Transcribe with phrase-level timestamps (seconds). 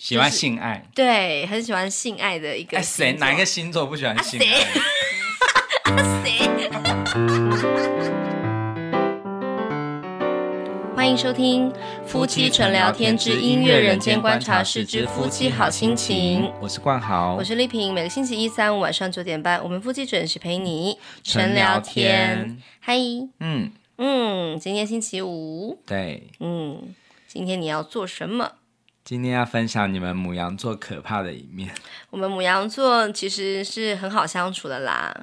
[0.00, 2.78] 喜欢性爱，对，很喜欢性爱的一个。
[2.78, 4.46] 哎，谁哪一个星座不喜欢性爱？
[6.24, 6.48] 谁？
[10.96, 11.70] 欢迎收听
[12.06, 16.44] 《夫妻纯聊天之音乐人间观察室之夫妻好心情》。
[16.62, 17.92] 我是冠豪，我是丽萍。
[17.92, 22.56] 每个星期一、三、五晚上九点半，我们夫妻准时陪你纯聊天。
[22.80, 22.96] 嗨，
[23.40, 26.94] 嗯嗯，今天星期五，对，嗯，
[27.26, 28.52] 今天你要做什么？
[29.02, 31.74] 今天要分享你们母羊座可怕的一面。
[32.10, 35.14] 我们母羊座其实是很好相处的啦，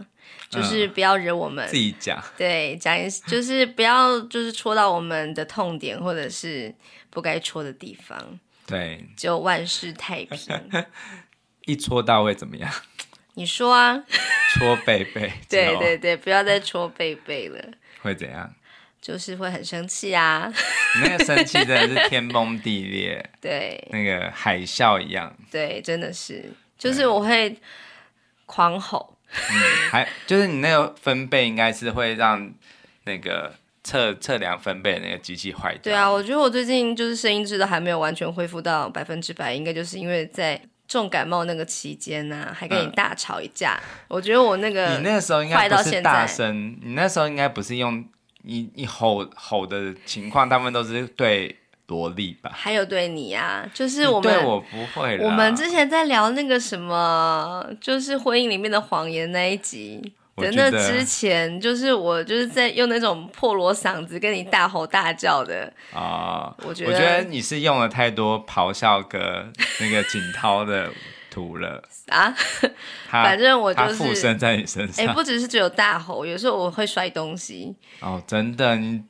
[0.50, 1.66] 就是不要惹我们。
[1.66, 2.22] 嗯、自己讲。
[2.38, 6.74] 对，讲一就是不要就是戳到我们的痛点或者是
[7.10, 8.40] 不该戳的地方。
[8.66, 10.86] 对，就万事太平。
[11.66, 12.70] 一戳到会怎么样？
[13.36, 14.04] 你说啊。
[14.54, 15.32] 戳背背。
[15.48, 17.64] 对对对，不要再戳背背了。
[18.02, 18.54] 会怎样？
[19.08, 20.52] 就是会很生气啊！
[21.00, 27.58] 你那个生气真的是天崩地裂， 对，那个海啸一样，对，真的是，就是我会
[28.46, 32.52] 狂吼，嗯，还就是你那个分贝应该是会让
[33.06, 35.84] 那个测测量分贝的那个机器坏掉。
[35.84, 43.80] 对啊，我觉得我最近就是声音质都还没有完全恢复到百分之百，应该就是因为在重感冒那个期间呢、啊，还跟你大吵一架。
[43.82, 48.06] 嗯、我觉得我那个你那个时候应该不是大声，你那时候应该不是用。
[48.48, 51.56] 你你吼吼的情况，他们都是对
[51.88, 52.50] 萝莉吧？
[52.54, 55.20] 还有对你啊，就是我们对我不会。
[55.20, 66.56] 我们之前在聊那个什么，就是婚姻里面的谎言那一集的那之前，就是我就是在用那种破锣嗓子跟你大吼大叫的啊。
[66.66, 69.46] 我觉得我觉得你是用了太多咆哮歌
[69.80, 70.90] 那个景涛的。
[71.38, 72.34] 涂了啊！
[73.12, 75.06] 反正我就是附身在你身上。
[75.06, 77.76] 哎、欸，不只是只有大吼，有时候我会摔东西。
[78.00, 79.04] 哦，真的，你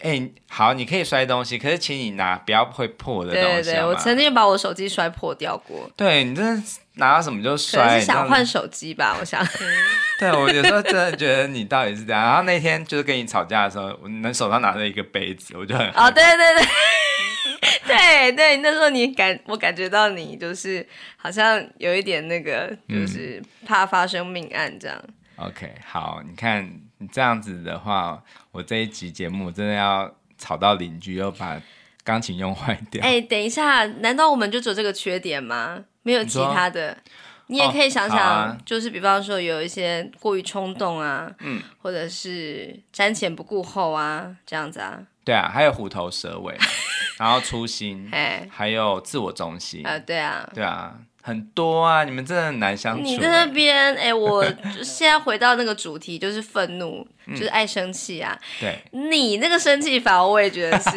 [0.00, 3.48] 哎、欸，好，你可以摔东西，可是请你拿不要会破的东西。
[3.48, 5.90] 对对对，我曾经把我手机摔破掉过。
[5.96, 6.62] 对，你真的
[6.94, 7.98] 拿到什么就摔。
[7.98, 9.44] 是想换手机吧，我想。
[10.20, 12.22] 对，我有时候真的觉得你到底是这样。
[12.22, 16.68] 然后那天就是跟你吵架的时候，我能手上拿着一个杯子，我就很哦，对对对。
[17.86, 20.86] 对对，那时候你感我感觉到你就是
[21.16, 24.96] 好像有一点那个，就是怕发生命案这样。
[25.36, 26.68] 嗯、OK，好，你看
[26.98, 31.60] 你这样子的话，我这一集节目真的要吵到邻居，又把
[32.04, 33.02] 钢琴用坏掉。
[33.02, 35.84] 哎，等一下，难道我们就只有这个缺点吗？
[36.02, 36.96] 没有其他的？
[37.46, 45.02] 你，你也可以想想，哦啊、就是比方说有一些过于冲动啊，嗯，或者是瞻前不顾后啊，这样子啊。
[45.24, 46.56] 对啊，还有虎头蛇尾。
[47.18, 53.02] 然后粗心，哎，还有自我中心啊，对啊，对啊，很多啊，你们真的很难相处。
[53.02, 54.42] 你在那边，哎，我
[54.82, 58.38] 现在回到那个主题，就是愤怒，就是爱生气啊。
[58.58, 60.90] 对，你那个生气法，我也觉得是。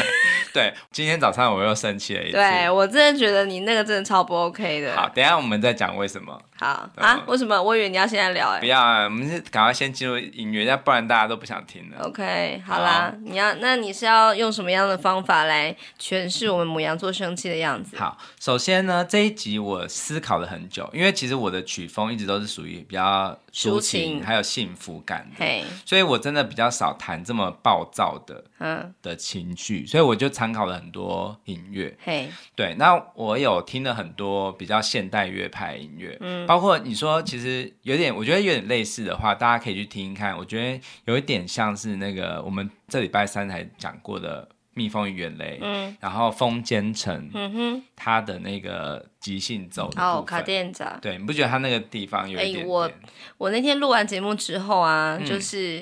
[0.52, 2.32] 对，今天早上我又生气了一次。
[2.32, 4.96] 对，我真的觉得你那个真的超不 OK 的。
[4.96, 6.40] 好，等一下我们再讲为什么。
[6.58, 7.22] 好啊？
[7.28, 7.62] 为什么？
[7.62, 8.58] 我以为你要现在聊哎。
[8.58, 12.04] 不要啊，我们是赶快先进入音乐，要不然大家都不想听了。
[12.04, 17.96] OK，好啦，你要那你是要用什么样的方法来诠释我们母羊座生气的样子？
[17.96, 36.46] 好，首先呢，这一集我思考了很久，因为其实我的曲风一直都是属于比较抒情，还有幸福感的，所以我真的比较少弹这么暴躁的，嗯，的情绪，所以我就参考了很多音乐，嘿，对，那我有听了很多比较现代乐派音乐，嗯。
[36.46, 40.38] 包括你说，其实有点，我觉得有点类似的话，大家可以去听听看。
[40.38, 44.46] 我觉得有一点像是那个我们这礼拜三才讲过的
[44.78, 52.64] 《蜜蜂与远雷》，嗯，然后风间尘，嗯哼，他的那个即兴奏的哦，卡电子，对，你不觉得他那个地方有一点点？
[52.64, 52.90] 欸、我
[53.38, 55.80] 我那天录完节目之后啊，就是、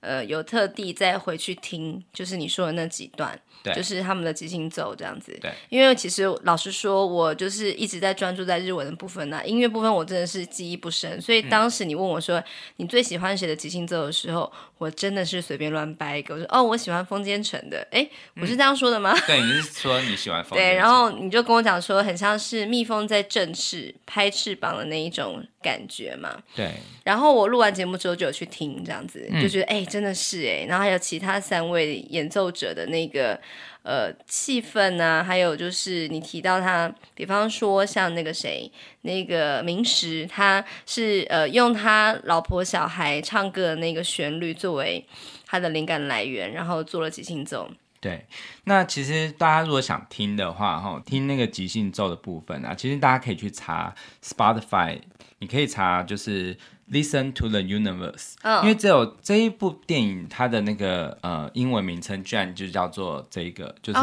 [0.00, 3.40] 嗯、呃，有特地再回去听，就是你说的那几段。
[3.62, 3.72] 对。
[3.74, 12.44] 就是他们的即兴奏这样子，对，因为其实老实说，我就是一直在专注在日文的部分那、啊、音乐部分我真的是记忆不深，所以当时你问我说、嗯、
[12.78, 18.04] 你最喜欢谁的即兴奏的时候，我真的是随便乱掰一个，我说哦，我喜欢风间城的，哎，
[18.40, 19.14] 我是这样说的吗？
[19.14, 20.74] 嗯、对，你是说你喜欢风间尘？
[20.74, 26.36] 对，然后你就跟我讲说，很像是蜜蜂在振翅拍翅膀的那一种感觉嘛。
[26.56, 26.72] 对，
[27.04, 33.40] 然后我录完节目之后就有去听这样子，就觉得哎、嗯，真的是哎，然后还有其他三位演奏者的那个。
[33.82, 38.70] 呃，气氛啊，还有就是你提到他，比方说像那个谁，
[39.00, 45.04] 那个明石，他是呃用他老婆小孩唱歌的那个旋律作为
[45.46, 47.68] 他的灵感来源，然后做了即兴奏。
[48.00, 48.24] 对，
[48.64, 55.00] 那其实大家如果想听的话，哈，听那个即兴奏的部分啊，其实大家可以去查 Spotify，
[55.38, 56.56] 你可以查就是。
[56.92, 58.62] Listen to the universe，、oh.
[58.62, 63.98] 因为只有这一部电影，它的那个呃英文名称居然就叫做这个，就是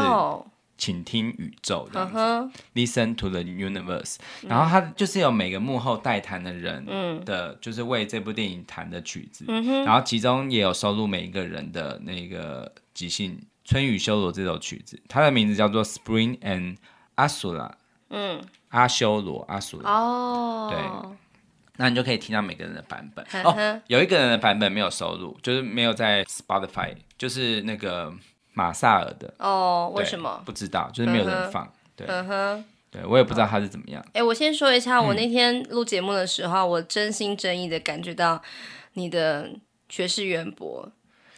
[0.76, 4.16] 请听宇宙这样子、uh huh.，Listen to the universe。
[4.42, 6.84] 然后它就是有每个幕后代弹的人
[7.26, 9.46] 的，嗯、就是为这部电影弹的曲子。
[9.48, 13.34] 嗯、然后其中也有收录每一个人的那个即兴
[13.66, 16.78] 《春雨修罗》这首曲子，它的名字叫做 Spring and
[17.16, 17.72] Asura。
[18.10, 19.88] 嗯，阿修罗，阿苏罗。
[19.88, 20.80] 哦，对。
[21.80, 23.26] 那你就可以听到每个人的版本。
[23.26, 28.14] 呵呵哦，有一个人的版本没有收录，就是没有在 Spotify，就是那个。
[28.52, 30.42] 马萨尔的哦，为什么？
[30.44, 31.72] 不知道，就是没有人放。
[31.96, 32.06] 对，
[32.92, 34.06] 对我也不知道他是怎么样。
[34.12, 38.42] 哎，我先说一下，我那天录节目的时候，我真心真意的感觉到
[38.94, 39.50] 你的
[39.88, 40.92] 学识渊博。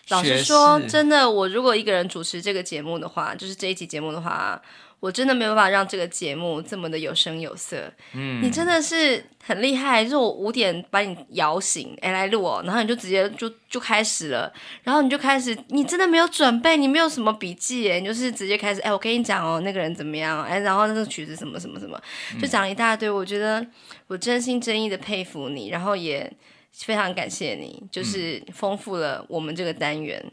[0.10, 4.60] 老实说，真的，我如果一个人主持这个节目的话，就是这一集节目的话。
[5.02, 7.92] 我真的没有办法让这个节目这么的有声有色。
[8.14, 14.54] 嗯，你真的是很厉害，就是我五点把你摇醒，哎，来录哦，然后你就直接就就开始了，
[14.84, 22.00] 然后你就开始，你真的没有准备，你没有什么笔记，哎，你就是直接开始，哎，我跟你讲哦，那个人怎么样，哎，然后那个曲子什么什么什么，
[22.40, 23.10] 就讲了一大堆。
[23.10, 23.66] 嗯，我觉得
[24.06, 26.32] 我真心真意的佩服你，然后也
[26.72, 30.24] 非常感谢你，就是丰富了我们这个单元。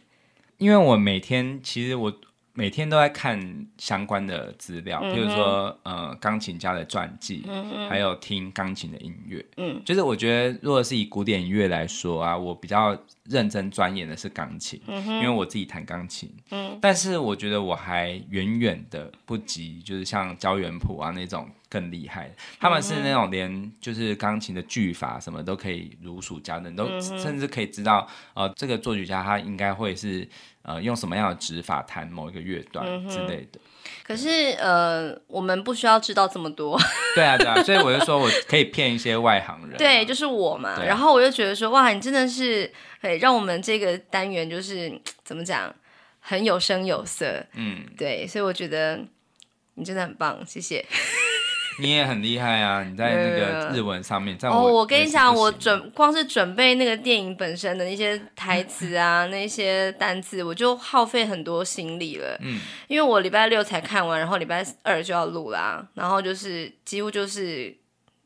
[0.59, 2.13] 因为我每天其实我。
[2.59, 3.41] 每天都在看
[3.79, 9.47] 相关的资料，比如说呃钢琴家的传记，嗯、还有听钢琴的音乐。
[9.59, 16.29] 嗯，就是我觉得，如果是以古典音乐来说啊，我比较认真钻研的是钢琴，嗯、因为我自己弹钢琴。
[16.51, 21.49] 嗯，但是我觉得我还远远的不及，就是像教元溥啊那种。
[21.69, 30.27] 更厉害，他们是那种连就是钢琴的句法什么都可以如数家珍，都甚至可以知道呃这个作曲家他应该会是
[30.63, 33.61] 呃用什么样的指法弹某一个乐段之类的。
[34.03, 36.79] 可是呃我们不需要知道这么多。
[37.15, 39.77] 对啊对啊， 所以我就说我可以骗一些外行人。
[39.77, 40.71] 对，就是我嘛。
[40.71, 42.73] 啊、然后我就觉得说哇，你真的是
[43.03, 45.75] 哎让我们这个单元就是怎么讲
[46.21, 47.45] 很有声有色。
[47.53, 49.05] 嗯，对，所以我觉得
[49.75, 50.83] 你真的很棒，谢谢。
[51.79, 52.83] 你也很厉害啊！
[52.83, 62.37] 你在那个日文上面，在我哦，我跟你讲，我准光是准备那个电影本身的那些台词啊，那些单词，我就耗费很多心力了。
[62.41, 67.77] 嗯，因为我礼拜六才看完，然后礼拜二就要录啦，然后就是几乎就是。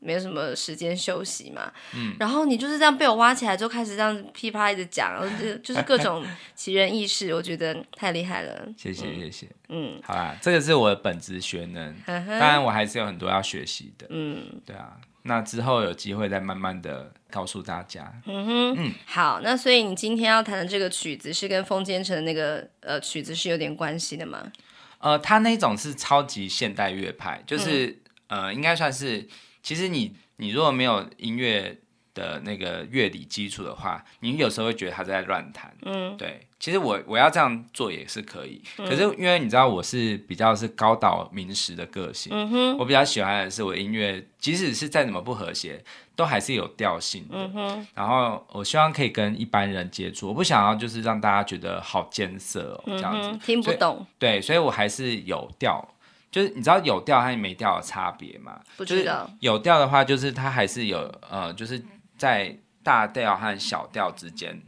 [0.03, 8.67] 没有什么时间休息嘛，嗯，然后你就是这样被我挖起来，就开始这样噼啪一直讲，然后就 就是各种奇人异事，我觉得太厉害了。
[8.77, 24.51] 谢谢谢谢，嗯，好啦，这个是我的本职学能，当然我还是有很多要学习的，嗯，对啊，那之后有机会再慢慢的告诉大家，嗯哼，嗯，好，那所以你今天要弹的这个曲子是跟风间城的那个呃曲子是有点关系的吗？
[24.99, 27.97] 呃，他那种是超级现代乐派，就是
[28.27, 29.27] 呃，应该算是。
[29.63, 31.75] 其实你你如果没有音乐
[32.13, 35.73] 的那个乐理基础的话，你有时候会觉得他在乱弹。
[35.83, 36.45] 嗯，对。
[36.59, 45.83] 其实我我要这样做也是可以，嗯、可是因为你知道我是比较是高岛明石的个性，嗯、我比较喜欢的是我音乐，即使是再怎么不和谐，
[46.15, 47.51] 都还是有调性的。
[47.53, 54.05] 嗯、然后我希望可以跟一般人接触，我不想要就是让大家觉得好艰涩哦，这样子、嗯、听不懂。
[54.17, 55.85] 对，所以我还是有调。
[56.33, 58.59] 就是你知道有调和没调的差别吗？
[58.75, 59.29] 不知道。
[59.39, 60.99] 有调的话，就是它还是有
[61.29, 61.79] 呃，就是
[62.17, 64.59] 在大调和小调之间。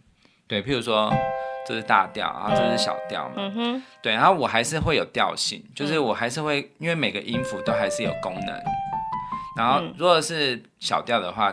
[0.45, 1.11] 对，譬如说
[1.65, 3.33] 这是大调，然后这是小调嘛。
[3.37, 3.83] 嗯哼。
[3.99, 8.63] 对，然后我还是会有调性，就是我还是会，因为每个音符都还是有功能。
[9.57, 11.51] 然后如果是小调的话，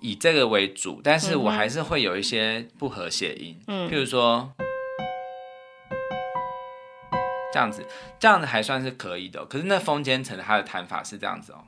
[0.00, 3.60] 以这个为主，但是我还是会有一些不和谐音。
[3.66, 3.90] 嗯。
[3.90, 4.52] 譬如说。
[7.52, 7.86] 这样子，
[8.18, 9.44] 这样子还算是可以的哦。
[9.44, 11.64] 可是那风间尘他的弹法是这样子哦。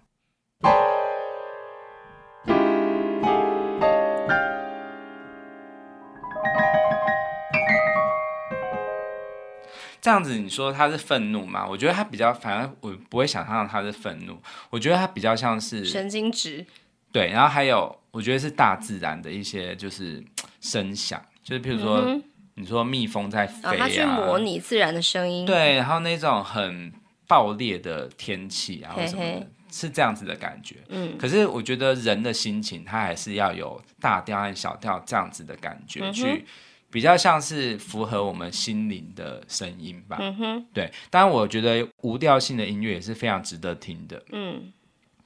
[10.00, 11.66] 这样子，你说他是愤怒吗？
[11.68, 14.40] 我觉得他比较，反而我不会想象他是愤怒。
[14.70, 16.64] 我觉得他比较像是神经质。
[17.12, 20.24] 对，然后还有，我觉得是大自然的一些就是
[20.60, 21.98] 声响，就是譬如说。
[22.06, 22.22] 嗯
[22.56, 23.72] 你说蜜蜂在飞啊？
[23.72, 25.44] 哦、它去模拟自然的声音。
[25.44, 26.92] 对，然后那种很
[27.26, 30.76] 爆裂的天气啊，或什么的，嘿嘿是这样子的感觉。
[30.88, 31.18] 嗯。
[31.18, 36.44] 可是我觉得人的心情，它还是要有大调和小调这样子的感觉，嗯、去
[36.92, 40.18] 比较像是符合我们心灵的声音吧。
[40.20, 40.66] 嗯哼。
[40.72, 44.22] 对，当然我觉得无调性的音乐也是非常值得听的。
[44.30, 44.72] 嗯。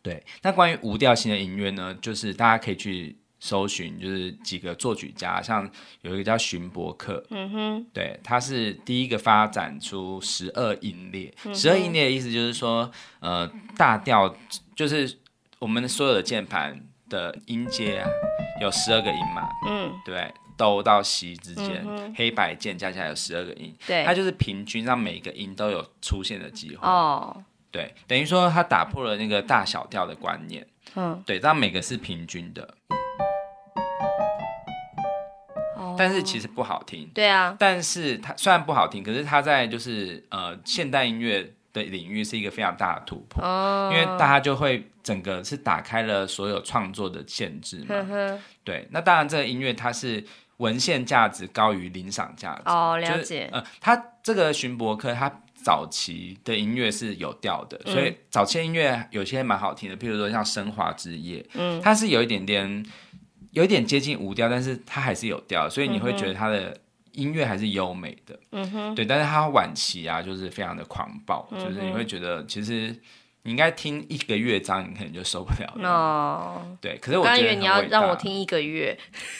[0.01, 3.17] 对，那关于无调性的音乐呢，就是大家可以去。
[3.41, 5.71] 搜寻就是几个作曲家，像
[6.03, 11.33] 有一个叫荀伯克，嗯哼，对，他是第一个发展出十二音列。
[11.55, 12.91] 十二、音列的意思就是说，
[13.21, 14.35] 呃，大调
[14.75, 15.19] 就是
[15.61, 18.09] 我们所有的键盘的音阶啊，
[18.61, 26.89] 有十二个音嘛，嗯，对，哆到西之间，嗯、黑白键加起来有十二个音，对，它就是平均让每个音都有出现的机会。
[26.89, 30.67] 哦，对，等于说它打破了那个大小调的观念。
[30.95, 32.75] 嗯，对，让每个是平均的。
[35.99, 37.11] 但是其实不好听。
[37.13, 43.45] 对啊，但是它虽然不好听，可是它在就是呃现代音乐的领域是一个非常大的突破。
[43.45, 47.95] 哦，因为大家就会整个是打开了所有创作的限制嘛。
[48.63, 50.25] 对，那当然这个音乐它是。
[50.59, 53.23] 文献价值高于欣赏价值哦，了解。
[53.23, 62.85] 就是、呃，他这个巡博克，他早期的音乐是有调的，嗯、所以早期音乐有些蛮好听的，譬如说像《升华之夜》，嗯，它是有一点点，
[63.51, 66.77] 有一点接近无调，但是它还是有调，所以你会觉得他的
[67.13, 69.05] 音乐还是优美的，嗯哼，对。
[69.05, 72.95] 但是他晚期啊，就是非常的狂暴，嗯、就是你会觉得其实。
[73.45, 75.89] 你应该听一个乐章，你可能就受不了了。
[75.89, 78.99] 哦，对，可是我觉得我刚以为你要让我听一个月，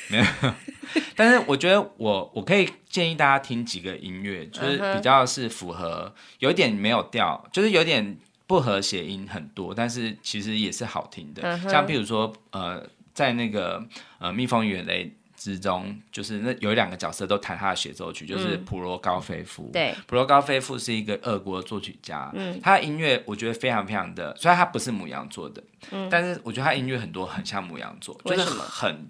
[0.09, 0.25] 没有。
[1.15, 11.43] 但是我觉得我我可以建议大家听几个音乐，就是比较是符合，有一点没有调，就是有点不和谐音很多，但是其实也是好听的。
[11.43, 12.83] 嗯、像譬如说，呃，
[13.19, 13.85] 在那个
[14.21, 15.05] 呃《蜜蜂与眼泪》。
[15.41, 19.71] 之中，就是那有两个角色都弹他的协奏曲，就是普罗高菲夫。
[19.73, 22.29] 对，普罗高菲夫是一个俄国作曲家。
[22.35, 29.09] 嗯，他的音乐我觉得非常非常的，虽然他不是母羊座的，嗯，但是我觉得他音乐很多很像母羊座，就是很，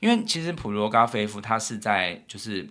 [0.00, 2.66] 因为其实普罗高菲夫他是在就是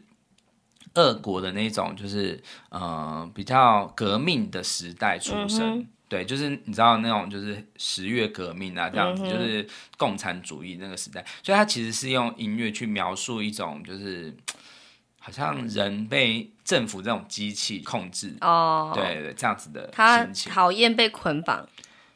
[0.96, 5.78] 俄国的那种就是呃比较革命的时代出生。
[5.78, 9.68] 嗯对，就是你知道那种就是十月革命啊，这样子，嗯、就是
[9.98, 14.34] 共产主义那个时代，所以他其实是用音乐去描述一种就是
[15.20, 19.88] 好像人被政府这种机器控制哦，对对，这样子的。
[19.92, 21.68] 他讨厌被捆绑，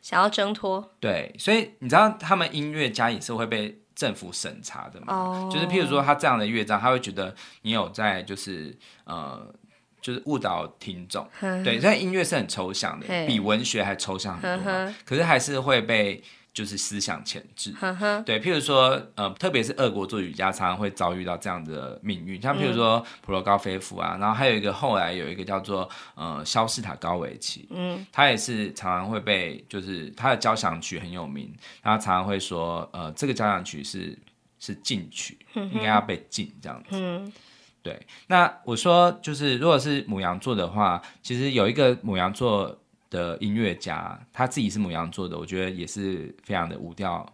[0.02, 0.94] 想要挣脱。
[1.02, 5.14] 对，所以你知道他们音乐家也是会被政府审查的嘛？
[5.14, 9.54] 哦，就是譬如说他这样的乐章，他会觉得你有在就是呃。
[10.02, 11.28] 就是误导听众，
[11.64, 16.22] 对，所以音乐是很抽象的，比文学还抽象很多，可是还是会被
[16.54, 17.74] 就是思想前置。
[17.80, 34.18] 呵呵对，譬如说，呃，特别是俄国作曲家常常会遭遇到这样的命运，像譬如说普罗高菲夫啊，嗯、然后还有一个后来有一个叫做呃肖斯塔高维奇，嗯，他也是常常会被就是他的交响曲很有名，然后常常会说，呃，这个交响曲是
[34.60, 36.90] 是禁曲，应该要被禁这样子。
[36.94, 37.32] 嗯
[37.82, 42.78] 对，那我说就是，如果是母羊座的话，其实有一个母羊座
[43.10, 47.26] 的音乐家，他自己是母羊座的，我觉得也是非常的无调，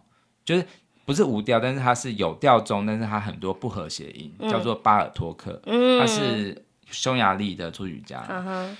[0.44, 0.64] 就是
[1.04, 8.22] 不是无调，但是他是有调中，但是他很多不和谐音，嗯、叫做巴尔托克，嗯、他是匈牙利的作曲家，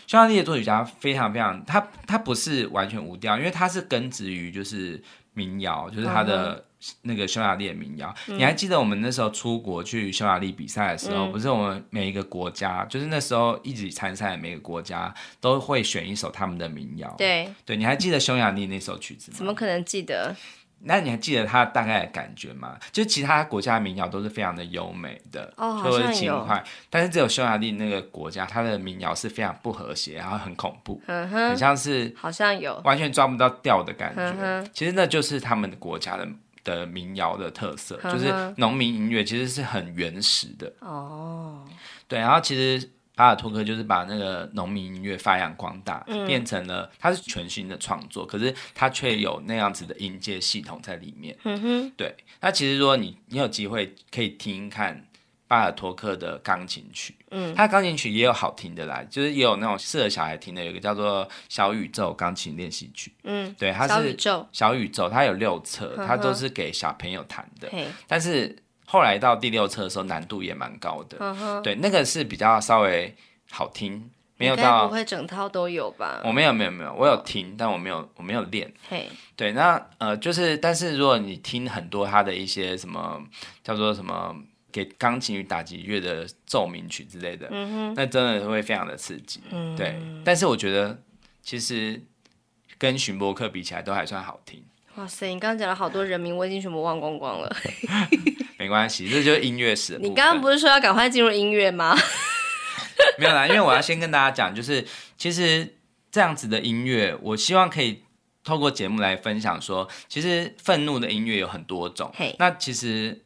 [0.06, 5.02] 匈牙利的作曲家非常非常，他他不是完全无调，因为他是根植于就是
[5.36, 6.54] 民谣，就是他的。
[6.54, 6.62] 嗯
[7.02, 17.12] 那个匈牙利的民谣，嗯、你还记得我们那时候出国去匈牙利比赛的时候，嗯、不是我们每一个国家，就是那时候一起参赛的每个国家都会选一首他们的民谣。
[17.16, 19.38] 对，对，你还记得匈牙利那首曲子吗？
[19.38, 20.36] 怎么可能记得？
[20.80, 22.76] 那你还记得他大概的感觉吗？
[22.92, 34.34] 就其他国家的民谣都是非常的优美的，哦，或者是轻快，但是只有匈牙利那个国家，它的民谣是非常不和谐，然后很恐怖，很像是好像有完全抓不到调的感觉。
[34.40, 36.26] 嗯，其实那就是他们的国家的。
[36.66, 41.62] 的民谣的特色就是农民音乐，其实是很原始的哦。
[42.08, 51.36] 对，然后其实巴尔托克就是把那个农民音乐发扬光大，嗯、变成了它是全新的创作，可是它却有那样子的音阶系统在里面。
[51.42, 52.14] 嗯哼，对。
[52.40, 55.04] 那其实如果你你有机会可以听看。
[55.48, 67.70] 巴尔托克的钢琴曲，嗯，他的钢琴曲也有好听的啦，就是也有那种适合小孩听的，有一个叫做《小宇宙钢琴练习曲》，嗯，对，它是小宇宙，小宇宙，它有六册，它都是给小朋友弹的，
[68.08, 68.56] 但是
[68.86, 73.14] 后来到第六册的时候，难度也蛮高的，对，那个是比较稍微
[73.50, 76.22] 好听，没有到，不会整套都有吧？
[76.24, 83.22] 我没有，没有，没有，我有听，但我没有，我没有练，嘿，对，那呃，就是，但是如果你听很多他的一些什么
[83.62, 84.34] 叫做什么。
[84.72, 89.40] 给钢琴与打击乐的奏鸣曲之类的，嗯、那真的会非常的刺激。
[89.50, 91.00] 嗯、对，但是我觉得
[91.40, 91.98] 其实
[92.76, 94.62] 跟荀柏克比起来都还算好听。
[94.96, 97.56] 哇塞，你刚刚讲了好多人名，我已经全部忘光光了。
[98.58, 99.98] 没关系，这就是音乐史。
[100.00, 101.94] 你刚刚不是说要赶快进入音乐吗？
[103.18, 104.84] 没有啦，因为我要先跟大家讲，就是
[105.18, 105.76] 其实
[106.10, 108.02] 这样子的音乐，我希望可以
[108.42, 112.10] 透过节目来分享说，其实愤怒的音乐有很多种。
[112.14, 113.22] 嘿那其实。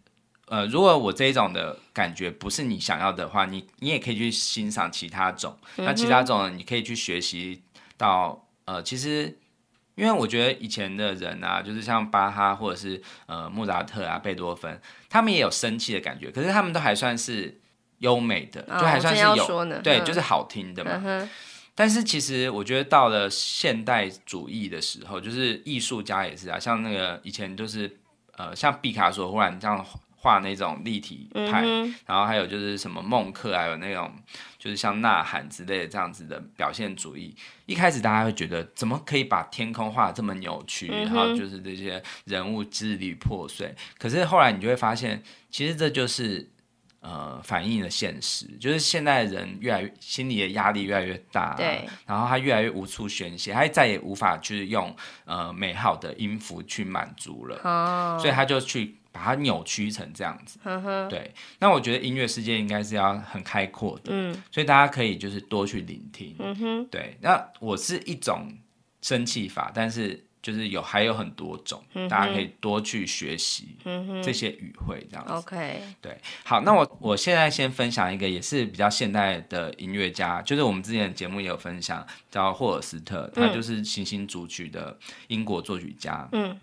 [0.46, 5.56] 呃，如果我这一种的感觉不是你想要的话，你你也可以去欣赏其他种。
[5.76, 7.62] 那其他种你可以去学习
[7.96, 9.38] 到，呃，其实
[9.94, 17.60] 因为我觉得以前的人啊，就是像巴哈或者是呃莫扎特啊、贝多芬，他们也有生气的感觉，可是他们都还算是
[17.98, 21.02] 优美的，哦、就还算是有对，就是好听的嘛。
[21.04, 21.28] 嗯、
[21.74, 27.98] 但是其实我觉得到了现代主义的时候，就是艺术家也是啊，像那个以前就是
[28.36, 29.84] 呃像毕卡索忽然这样。
[30.22, 34.12] 画那种立体派，嗯、然后还有就是什么孟克，还有那种
[34.58, 37.34] 就是像呐喊之类的这样子的表现主义。
[37.64, 43.74] 一开始大家会觉得，怎么可以把天空画得这么扭曲，嗯、然后就是这些人物支离破碎。
[43.98, 46.46] 可是后来你就会发现，其实这就是
[47.00, 58.99] 呃反映了现实，就是现在人越来越心里的压力越来越大，对，然后他越来越无处宣泄，他再也无法去用呃美好的音符去满足了，哦、所以他就去。
[59.12, 60.58] 把它扭曲成这样子，
[61.08, 61.32] 对。
[61.58, 67.16] 那我觉得音乐世界应该是要很开阔的，嗯，所以大家可以就是多去聆听，嗯哼，对。
[67.20, 68.52] 那我是一种
[69.02, 73.76] 生气法，但是就是有还有很多种，嗯、大家可以多去学习，
[74.22, 75.32] 这些语汇这样子。
[75.32, 76.16] OK，、嗯、对。
[76.44, 84.96] 好，那我我现在先分享一个也是比较现代的音乐家，就是我们之前的节目也有分享，叫霍尔斯特，他就是行星组曲的
[85.28, 86.58] 英国作曲家，嗯。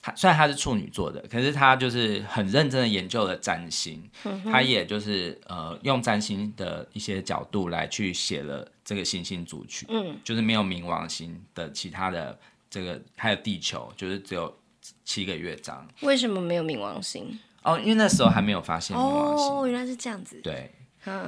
[0.00, 4.02] 他虽然他是处女座的，可是他就是很认真的研究了占星，
[4.44, 12.38] 他也就是呃用占星的一些角度来去写了这个行星组曲，嗯，就是没有冥王星的其他的
[12.70, 14.56] 这个还有地球，就是只有
[15.04, 15.86] 七个乐章。
[16.02, 17.38] 为什么没有冥王星？
[17.62, 19.46] 哦，因为那时候还没有发现冥王星。
[19.46, 20.40] 哦，原来是这样子。
[20.42, 20.70] 对。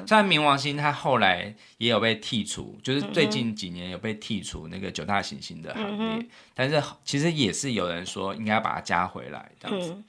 [0.06, 9.92] 虽然冥王星它后来也有被剔除，就是最近几年有被剔除那个九大行星的行列，嗯、但是其实也是有人说应该要把它加回来这样子。
[9.92, 10.04] 嗯、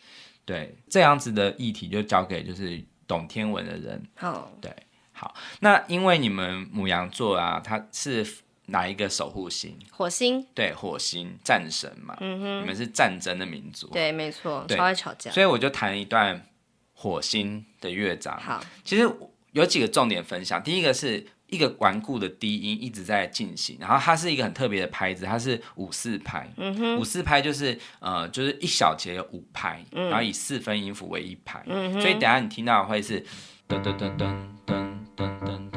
[0.45, 4.03] 对，这样子的议题就交给就是懂天文的人。
[4.15, 4.75] 好，对，
[5.11, 5.33] 好。
[5.59, 8.25] 那因为你们母羊座啊，它是
[8.67, 9.77] 哪一个守护星？
[9.91, 10.45] 火星。
[10.53, 12.17] 对，火星战神嘛。
[12.19, 13.87] 嗯哼，你们是战争的民族。
[13.87, 15.31] 对，没错，超爱吵架。
[15.31, 16.47] 所以我就弹一段
[16.93, 18.39] 火星的乐章。
[18.39, 19.09] 好，其实。
[19.51, 26.49] 有几个重点分享，第一个是一个顽固的低音一直在进行，然后它是一个很特别的拍子，它是五四拍。
[26.55, 31.61] 嗯哼，五四拍就是呃，就是一小节有五拍，嗯、然后以四分音符为一拍。
[31.67, 33.21] 嗯，所以等下你听到的会是
[33.67, 34.33] 噔噔噔噔
[34.65, 35.71] 噔噔噔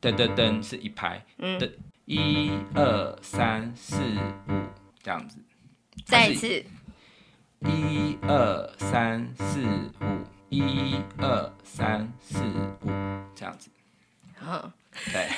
[0.00, 1.60] 噔噔噔是一拍，嗯，
[2.06, 3.96] 一二三四
[4.48, 4.52] 五
[5.00, 5.38] 这样子，
[6.04, 6.64] 再一次，
[7.60, 9.60] 一二三四
[10.00, 10.39] 五。
[10.50, 12.38] 一二三四
[12.82, 12.88] 五，
[13.34, 13.70] 这样子，
[14.44, 14.72] 嗯、
[15.12, 15.28] 对，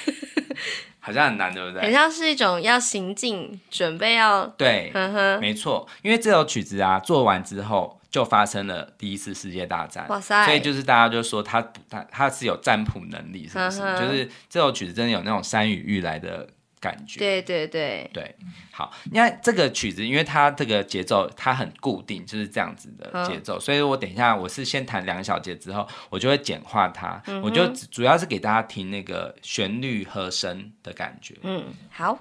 [1.01, 1.83] 好像很难，对不对？
[1.83, 5.87] 很像是一种要行进，准备要对，呵呵没错。
[6.01, 10.47] 因为这首曲子啊，做完之后就发生了第一次世界大战，哇塞！
[10.47, 13.81] 所以就是大家就说他他他是有占卜能力，是不是？
[13.99, 16.49] 就是这首曲子真的有那种山雨欲来的。
[16.83, 17.19] 感觉。
[17.19, 18.11] 对对对。
[18.13, 18.37] 对，
[18.73, 31.37] 好，因为这个曲子，因为它这个节奏它很固定，就是这样子的节奏，嗯、所以我等一下我是先弹两小节之后，我就会简化它，嗯、我就主要是给大家听那个旋律和声的感觉。
[31.43, 32.19] 嗯，好。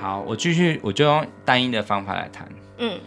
[0.00, 2.48] 好，我继续，我就用单一的方法来谈。
[2.78, 2.98] 嗯。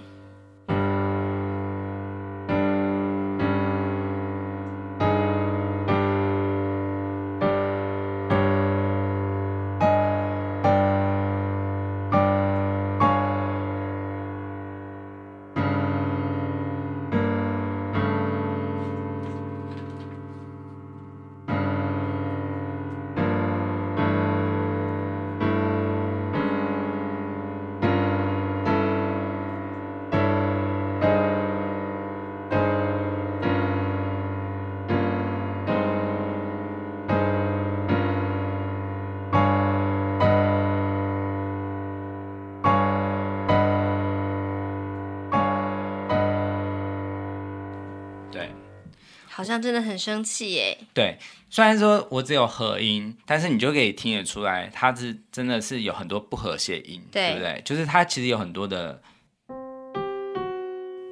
[49.44, 50.78] 好像真的很生气耶。
[50.94, 51.18] 对，
[51.50, 57.62] 虽然说我只有和音，但是你就可以听得出来，它是真的是有很多不和谐音，对，对不对？
[57.66, 59.02] 就是它其实有很多的。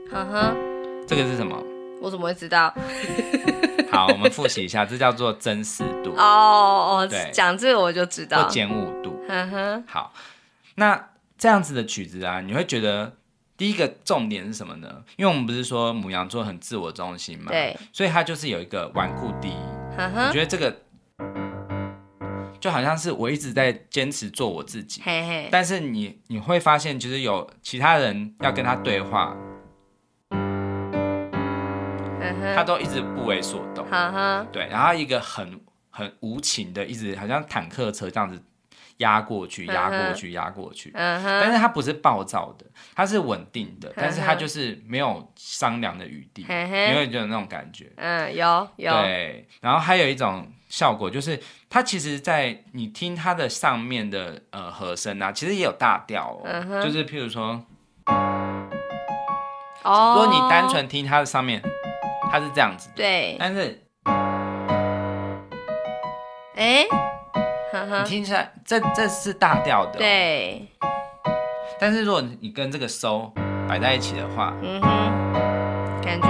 [0.10, 0.56] 呵呵，
[1.06, 1.62] 这个是什么？
[2.02, 2.74] 我怎么会知道？
[3.92, 6.14] 好，我们复习一下，这叫做真实度。
[6.16, 6.24] 哦
[7.04, 8.48] 哦，对，讲这个我就知道。
[8.48, 9.22] 减五度。
[9.28, 9.84] 呵呵。
[9.86, 10.14] 好，
[10.76, 13.18] 那这样子的曲子啊，你会觉得？
[13.62, 15.04] 第一个重点是什么呢？
[15.18, 19.56] 因为我们不是说母羊座很自我中心嘛，对，所以他就是有一个顽固第一。
[20.00, 20.76] 我觉得这个
[22.60, 29.38] 就好像是我一直在坚持做我自己，嘿嘿，但是你你会发现，就是有其他人要跟他对话，
[32.56, 33.86] 他都一直不为所动，
[34.52, 38.42] 对，然后一个很很无情的，一直好像坦克车这样子。
[39.02, 40.92] 压过去，压过去，压过去。
[40.94, 41.40] 嗯哼。
[41.42, 47.92] 但是它不是暴躁的，它是稳定的，但是它就是没有商量的余地，因为就有那种感觉。
[47.98, 48.92] 嗯，有有。
[48.94, 56.82] 对，然后还有一种效果就是，它其实，在你听它的上面的呃和声啊，其实也有大调哦。
[56.82, 57.62] 就是譬如说，
[59.84, 61.62] 哦，如果你单纯听它的上面，
[62.32, 62.90] 它是这样子。
[62.96, 63.36] 对。
[63.40, 63.84] 但是，
[66.56, 66.86] 哎。
[67.74, 70.68] 你听起来，这这是大调的，对。
[71.80, 73.34] 但是如果你跟这个收
[73.68, 76.28] 摆在一起的话，嗯哼，感觉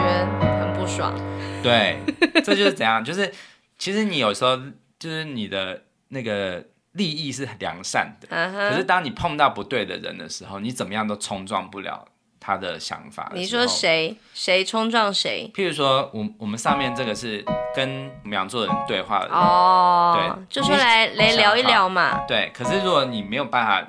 [0.60, 1.14] 很不爽。
[1.62, 2.00] 对，
[2.44, 3.04] 这就是怎样？
[3.04, 3.32] 就是
[3.78, 4.58] 其实你有时候
[4.98, 8.28] 就是你的那个利益是良善的，
[8.70, 12.06] 可是当你碰到不对的人的时候，你怎么样都冲撞不了。
[12.44, 15.50] 他的想法，你说谁谁冲撞谁？
[15.54, 22.24] 譬如说，我我们上面这个是跟牡羊座的人对话的人哦，对，就说来来聊一聊嘛。
[22.28, 23.88] 对，可是如果你没有办法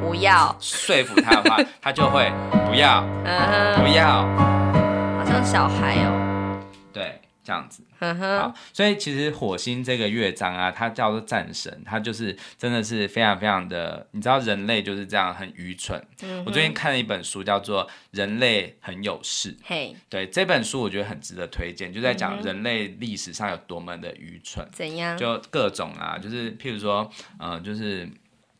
[0.00, 2.30] 不要说服他的话， 他就会
[2.66, 3.02] 不要，
[3.76, 4.22] 不要，
[5.18, 6.60] 好像小孩哦。
[6.92, 7.20] 对。
[7.48, 15.98] 这样子，好，所以其实火星这个乐章啊，它叫做战神，它就是真的是非常非常的，你知道人类就是这样很愚蠢。
[16.22, 24.68] 嗯、我最近看了一本书，叫做《人类很有事》，嘿，对，这本书我觉得很值得推荐，就在讲人类历史上有多么的愚蠢。
[24.70, 25.16] 怎样？
[25.16, 28.06] 就各种啊，就是譬如说，嗯、呃，就是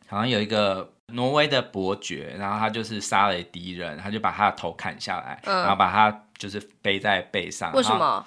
[0.07, 7.71] 好像有一个挪威的伯爵，然后他就是杀了敌人，他就把他的头砍下来，嗯、然后把他就是背在背上。
[7.73, 8.25] 为什么？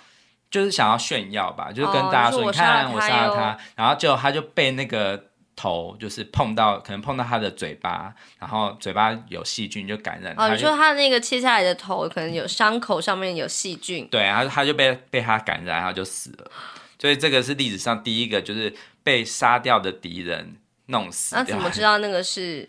[0.52, 10.34] 就是想要炫耀吧，就是跟大家说，你看我杀了他，然后就他就被那个头就是碰到，可能碰到他的嘴巴，然后嘴巴有细菌就感染。
[10.36, 16.50] 哦，你说他那个切下来的头可能有伤口上面有细菌，对，然后他就被被他感染，然后就死了。
[16.98, 21.34] 所以这个是历史上第一个就是被杀掉的敌人弄死。
[21.34, 22.68] 那怎么知道那个是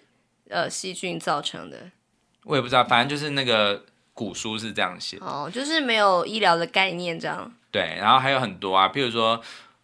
[0.50, 1.78] 呃细菌造成的？
[2.46, 5.18] 我也不知道，反正就是那个古书是这样写。
[5.20, 7.54] 哦，就是没有医疗的概念这样。
[7.74, 9.42] 对，然后还有很多啊，譬如说，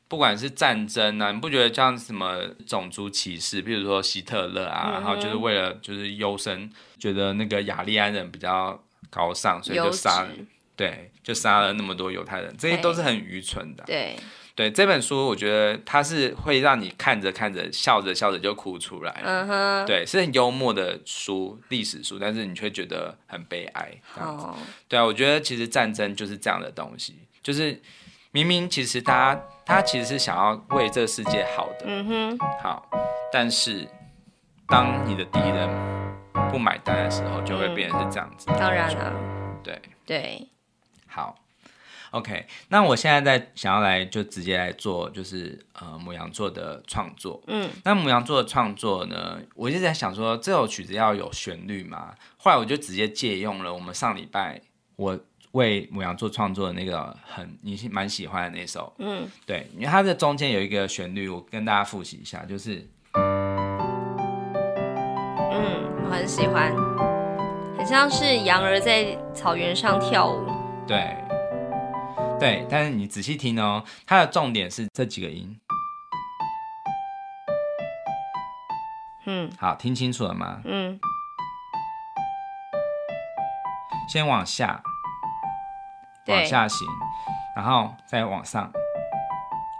[0.07, 3.63] 不管是战争啊，你不觉得像什么种族歧视？
[3.63, 13.83] 譬如说希特勒啊，嗯、然后就是为了就是优生，觉得那个雅利安人比较高尚，所以就杀，质对，就杀了那么多犹太人，这些都是很愚蠢的。
[13.85, 14.15] 对，
[14.53, 19.21] 对，这本书我觉得它是会让你看着看着笑着笑着就哭出来。
[19.25, 23.91] 嗯哼，对，是很幽默的书，历史书，但是你却觉得很悲哀。
[24.15, 24.55] 哦、
[24.87, 27.15] 对啊，我觉得其实战争就是这样的东西。
[27.41, 27.81] 就是
[28.31, 32.89] 明明其实他他其实是想要为这个世界好的，嗯哼，好，
[33.31, 33.87] 但是
[34.67, 35.69] 当你的敌人
[36.51, 38.47] 不买单的时候，就会变成是这样子。
[38.47, 39.13] 当然了，
[39.63, 39.79] 对。
[40.05, 40.47] 对，
[41.05, 41.35] 好
[42.11, 54.61] ，OK，那我现在在想要来就直接来做，就是呃母羊座的创作，嗯，那母羊座的创作呢，我一直在想说这首曲子要有旋律嘛，后来我就直接借用了我们上礼拜
[54.95, 55.19] 我。
[55.53, 63.21] 为母羊座创作的那个很你是蛮喜欢的那首，嗯，对，因为它的中间有一个旋律，我跟大家复习一下，就是，嗯，
[66.05, 66.71] 我很喜欢，
[67.75, 70.45] 很像是羊儿在草原上跳舞，
[70.85, 71.17] 对，
[72.39, 75.59] 对，但是你仔细听哦，它的重点是这几个音，
[79.25, 80.61] 嗯，好，听清楚了吗？
[80.65, 80.99] 嗯，
[84.07, 84.83] 先往下。
[86.29, 86.87] 往下行，
[87.55, 88.71] 然后再往上。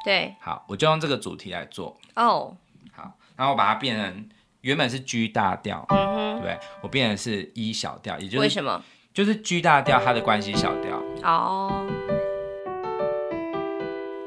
[0.03, 1.97] 对，好，我就用这个主题来做。
[2.15, 2.53] 哦，oh.
[2.93, 4.29] 好，然后我把它变成
[4.61, 6.59] 原本是 G 大调，嗯哼，对不对？
[6.81, 8.81] 我变成是 E 小调，也就是为什么？
[9.13, 11.01] 就是 G 大调它的关系小调。
[11.23, 11.89] 哦，oh.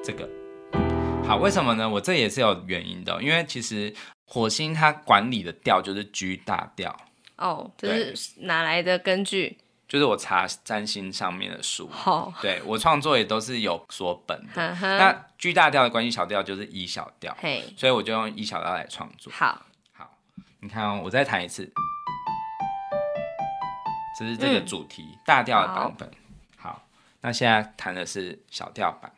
[0.05, 0.29] 这个
[1.27, 1.89] 好，为什么呢？
[1.89, 3.95] 我这也是有原因的，因为其实
[4.27, 6.95] 火星它管理的调就是 G 大调。
[7.39, 9.57] 哦，oh, 这是哪来的根据？
[9.93, 12.33] 就是我查占星上面的书，oh.
[12.41, 14.75] 对，我创作也都是有所本的。
[14.81, 17.37] 那 G 大调的关系小调就是 E 小调
[17.77, 19.31] 所以我就用 E 小调来创作。
[19.31, 19.61] 好，
[19.93, 20.11] 好，
[20.61, 21.71] 你看哦，我再弹一次，
[24.19, 26.11] 这是这个主题、嗯、大调的版本。
[26.57, 26.83] 好，好，
[27.21, 29.13] 那现在弹的是小调版。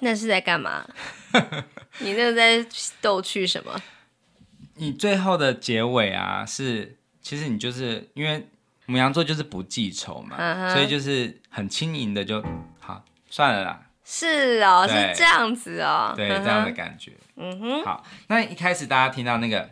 [0.00, 0.86] 那是在干嘛？
[2.00, 2.64] 你那个在
[3.00, 3.80] 逗趣什么？
[4.74, 8.46] 你最后的结尾啊，是其实你就是因为
[8.84, 12.44] 母羊座就是不记仇嘛，嗯、所以就是很轻盈的就
[12.78, 13.82] 好算了啦。
[14.04, 17.12] 是哦，是这样子哦，对，这样的感觉。
[17.36, 19.68] 嗯哼，好，那一开始大家听到那个，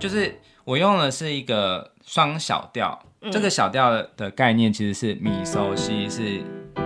[0.00, 6.22] 就是我用的是一个双小调，嗯、这个小调的概念其实是咪嗦西是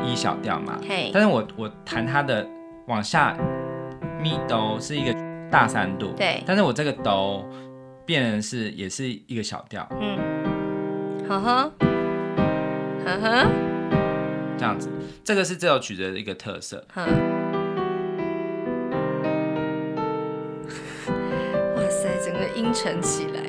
[0.05, 2.46] 一小调嘛，嘿，但是我我弹它的
[2.87, 3.37] 往下
[4.22, 5.14] 咪哆是一个
[5.51, 7.44] 大三度，对，但是我这个哆
[8.05, 10.18] 变成是也是一个小调，嗯，
[11.29, 11.72] 呵呵。
[13.07, 13.46] 呵呵，
[14.59, 14.90] 这样子，
[15.22, 16.85] 这个是这首曲子的一个特色。
[16.96, 17.07] 嗯，
[21.77, 23.45] 哇塞，整个阴沉起来。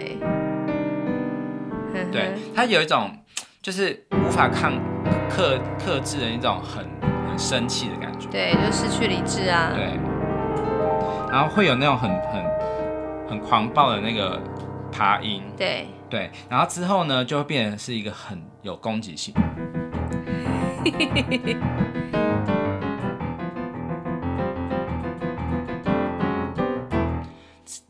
[2.11, 3.11] 对，他有一种
[3.61, 4.73] 就是无法抗
[5.29, 6.85] 克克制的一种很
[7.29, 8.27] 很生气的感觉。
[8.29, 9.71] 对，就失去理智啊。
[9.75, 9.99] 对，
[11.31, 12.43] 然后会有那种很很
[13.29, 14.41] 很狂暴的那个
[14.91, 15.43] 爬音。
[15.57, 15.87] 对。
[16.09, 19.33] 对，然后之后呢，就会变成是一个很有攻击性。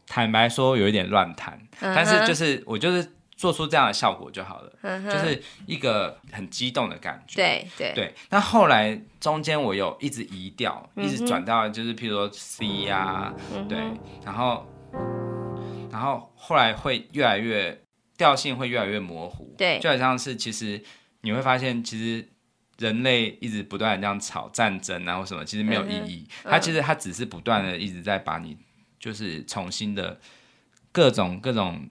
[0.08, 1.94] 坦白说，有一点乱弹，uh.
[1.94, 5.10] 但是就是我就是做出这样的效果就好了，uh.
[5.10, 7.36] 就是一个很激动的感觉。
[7.38, 8.14] 对对对。
[8.30, 13.68] 那后来中间我有一直移调，一直转到就是譬如说 C 呀、啊，uh.
[13.68, 13.78] 对，
[14.26, 14.68] 然后
[15.90, 17.82] 然后后来会越来越。
[18.18, 20.84] 调性会越来越模糊，对，就好像是其实
[21.22, 22.28] 你会发现，其实
[22.80, 26.28] 人类一直不断的这样吵战争啊或什么，其实没有意义。
[26.44, 28.58] 它其实它只是不断的一直在把你
[29.00, 30.20] 就是重新的
[30.92, 31.88] 各种各种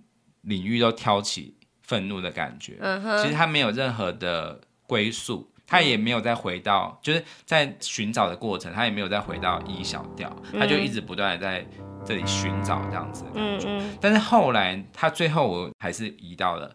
[0.46, 2.78] 领域都挑起愤怒的感觉。
[2.80, 11.66] 嗯哼，其实他没有任何的归宿，他也没有再回到，就是在寻找的过程，他也没有再回到一小调，他就一直不断的在。
[12.06, 16.72] 这里寻找这样子的感觉，嗯嗯、但是后来他最后我还是移到了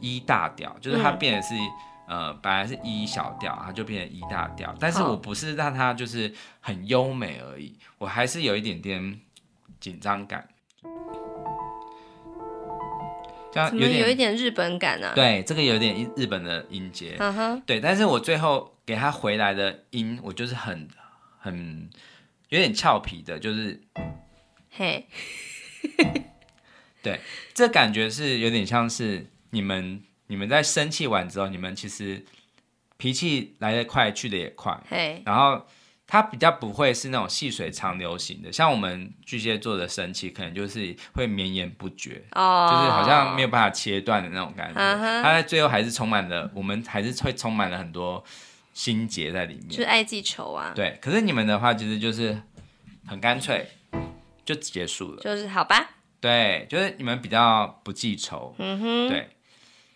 [0.00, 1.54] 一大调，就是他变的是、
[2.08, 9.20] 嗯、呃本来是一小调，它就变成一大调，但是我不是让它就是很优美而已，我还是有一点点
[9.78, 10.48] 紧张感，
[13.52, 17.62] 这样有点有一点日本感啊，对，这个有点日本的音节，嗯、哼。
[17.66, 20.88] 对，但是我最后给他回来的音，我就是很
[21.38, 21.88] 很。
[22.50, 23.80] 有点俏皮的，就是，
[24.72, 25.06] 嘿，
[27.00, 27.20] 对，
[27.54, 32.24] 这感觉是有点像是你们你们在生气完之后，你们其实
[32.96, 35.64] 脾气来得快，去得也快，嘿，然后
[36.10, 44.80] 它比较不会是那种细水长流型的，像我们巨蟹座的生气，可能就是会绵延不绝，哦，就是好像没有办法切断的那种感觉，
[45.22, 48.22] 它在最后还是充满了，我们还是会充满了很多。
[48.72, 50.72] 心结在里面，就是爱记仇啊。
[50.74, 52.40] 对，可是你们的话其实就是
[53.04, 53.66] 很干脆，
[54.44, 55.20] 就结束了。
[55.20, 55.90] 就是好吧。
[56.20, 58.54] 对，就是你们比较不记仇。
[58.58, 59.08] 嗯哼。
[59.08, 59.28] 对，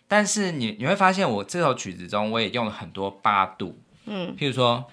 [0.09, 3.79] 但是你你会发现，我这首曲子中我也用了很多八度。
[4.05, 4.35] 嗯。
[4.37, 4.85] 譬如说，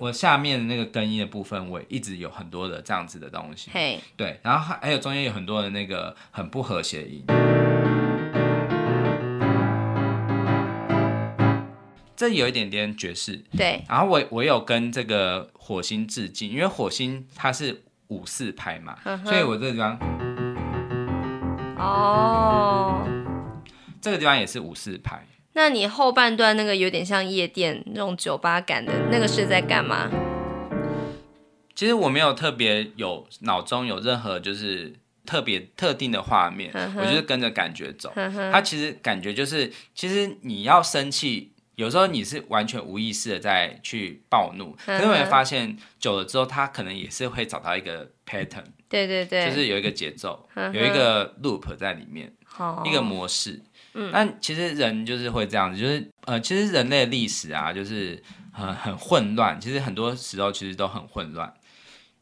[0.00, 3.70] 我下面的那个根音的部分，我一直有很多的这样子的东西。
[3.70, 4.00] 嘿。
[4.16, 7.22] 对，然后还还有中间有很多的那个很不和谐音。
[12.16, 13.84] 这有一点点爵士，对。
[13.86, 19.98] 然后我我有跟这个火星致敬，因为火星它是五四拍嘛，呵呵，所以我这个地方，
[21.76, 23.06] 哦，
[24.00, 25.26] 这个地方也是五四拍。
[25.52, 30.08] 那你后半段那个有点像夜店那种酒吧感的那个是在干嘛？
[31.74, 34.94] 其实我没有特别有脑中有任何就是
[35.26, 38.12] 特别特定的画面，我就是跟着感觉走。
[38.52, 41.52] 它其实感觉就是，其实你要生气。
[41.76, 52.30] 有时候你是完全无意识的在去暴怒，可是我会发现久了之后，他可能也是会找到一个 pattern，对对对，就是有一个节奏，有一个 loop 在里面，
[52.84, 53.58] 一个模式。
[53.94, 58.22] 嗯，那其实人就是会这样子，就是呃，其实人类的历史啊，就是
[58.52, 61.52] 很很混乱，其实很多时候其实都很混乱。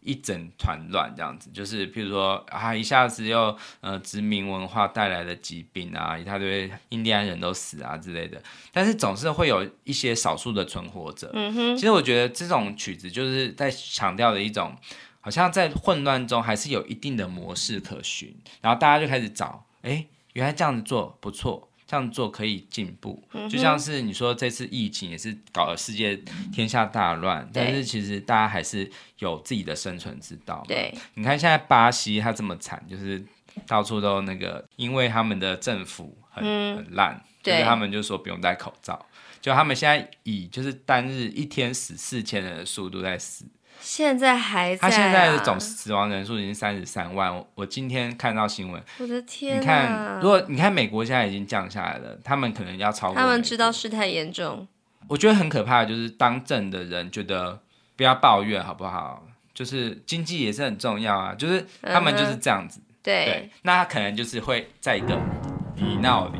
[0.01, 8.41] 一整团乱这样子，就是譬如说啊，一下子又呃殖民文化带来的疾病啊，一大堆印第安人都死啊之类的，
[8.73, 11.31] 但是总是会有一些少数的存活者。
[11.35, 14.75] 嗯哼，其实我觉得这种曲子就是在强调的一种，
[15.21, 20.07] 好像在混乱中还是有一定的模式可循，然后大家就开始找，哎，
[20.39, 21.65] 原来这样子做不错。
[21.91, 26.15] 这样做可以进步，就像是你说这次疫情也是搞了世界
[26.53, 30.63] 天下大乱，嗯、但是其实大家还是有自己的生存之道。
[30.69, 33.25] 对，你看现在巴西它这么惨，就是
[33.67, 37.19] 到处都那个，因为他们的政府很、嗯、很烂。
[37.43, 39.07] 就是他们就说不用戴口罩，
[39.41, 43.47] 就他们现在以就是单日一天死四千人的速度在死。
[43.89, 47.35] 现在还在、啊，他现在的总死亡人数已经三十三万。
[47.35, 49.59] 我我今天看到新闻，我的天！
[49.59, 53.17] 你看，如果你看美国现在已经降下来了，他们可能要超过。
[53.17, 54.69] 他们知道事态严重。
[55.07, 57.59] 我觉得很可怕的就是当政的人觉得
[57.97, 59.27] 不要抱怨好不好？
[59.55, 62.81] 就是经济也是很重要啊，就是他们就是这样子。
[62.81, 65.19] 嗯、对，对，那他可能就是会在一个
[65.77, 66.39] 泥淖里，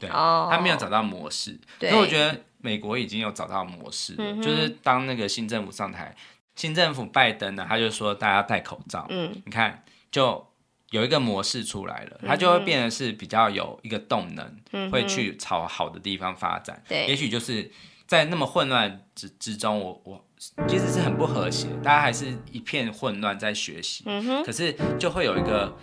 [0.00, 1.60] 对、哦，他没有找到模式。
[1.78, 6.16] 所以我觉得美国已经有找到模式了，嗯、就是当那个新政府上台。
[6.56, 9.06] 新政府拜登呢，他就说大家戴口罩。
[9.10, 10.44] 嗯，你看，就
[10.90, 16.82] 有一个模式出来了，它就会变得是比较有一个动能，嗯、会去朝好的地方发展。
[16.88, 17.70] 对，也许就是
[18.06, 20.24] 在那么混乱之之中，我我
[20.66, 24.04] 其实是很不和谐，大家还是一片混乱在学习。
[24.06, 25.76] 嗯哼，可是就会有一个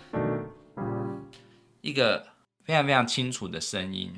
[1.82, 2.26] 一个
[2.64, 4.12] 非常非常清楚的声音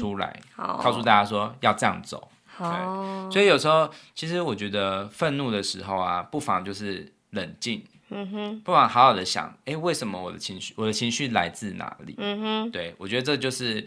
[0.00, 2.28] 出来，嗯、告诉大家说要这样走。
[2.66, 12.14] 哦，所以有时候其实我觉得愤怒的时候啊，不妨就是冷静，嗯哼，不妨好好的想，哎、欸，为什么我的情绪，我的情绪来自哪里？
[12.18, 13.86] 嗯哼，对，我觉得这就是，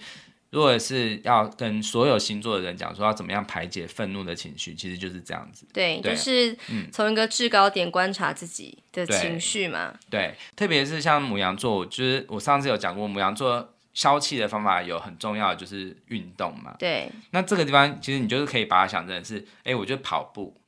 [0.49, 5.67] 如果是要跟所有星座的人讲说要怎么样排解愤怒的情绪，其实就是这样子。
[5.73, 6.57] 对，对就是
[6.91, 9.93] 从一个制高点观察自己的情绪嘛。
[10.09, 13.69] 对，对，特别是像母羊座，就是我上次有讲过母羊座。
[13.93, 17.11] 消气的方法有很重要的就是运动嘛，对。
[17.29, 20.59] 那这个地方其实你就是可以把它想成是，哎、欸，我就跑步，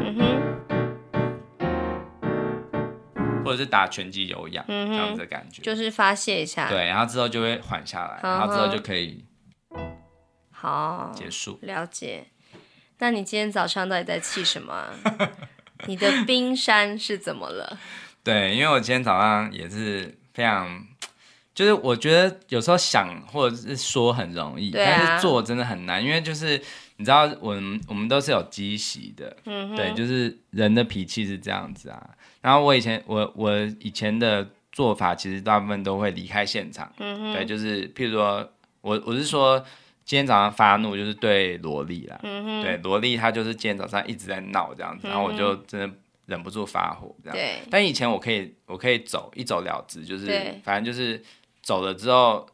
[0.00, 0.64] 嗯哼，
[3.44, 9.26] 或者是打拳击、有氧、嗯、这样子的感觉，就是发泄一下，对，然后之后就会缓下来，然后之后就可以
[10.50, 11.58] 好结束。
[11.62, 12.28] 了解。
[12.98, 14.94] 那你今天早上到底在气什么、啊？
[15.86, 17.78] 你的冰山是怎么了？
[18.24, 20.86] 对，因为我今天早上也是非常，
[21.52, 26.56] 就是我觉得有时候想或者是说很容易，啊、但是做真的很难，因为就是
[26.98, 32.10] 你知道，我们我们都是有积习的，嗯，对，就是人的脾气是这样子啊。
[32.40, 38.48] 然后我以前我我以前的做法，其实大部分都会离开现场，嗯对，就是譬如说
[38.82, 39.58] 我我是说
[40.04, 45.96] 今天早上发怒就是对萝莉啦，嗯对，萝莉她就是今天早上一直在闹这样子，然后我就真的。
[46.26, 47.36] 忍不住发火，这样。
[47.36, 47.62] 对。
[47.70, 50.26] 但以前我可以，我可以走，一走了之，就是
[50.64, 51.22] 反正就是
[51.62, 52.46] 走了之后，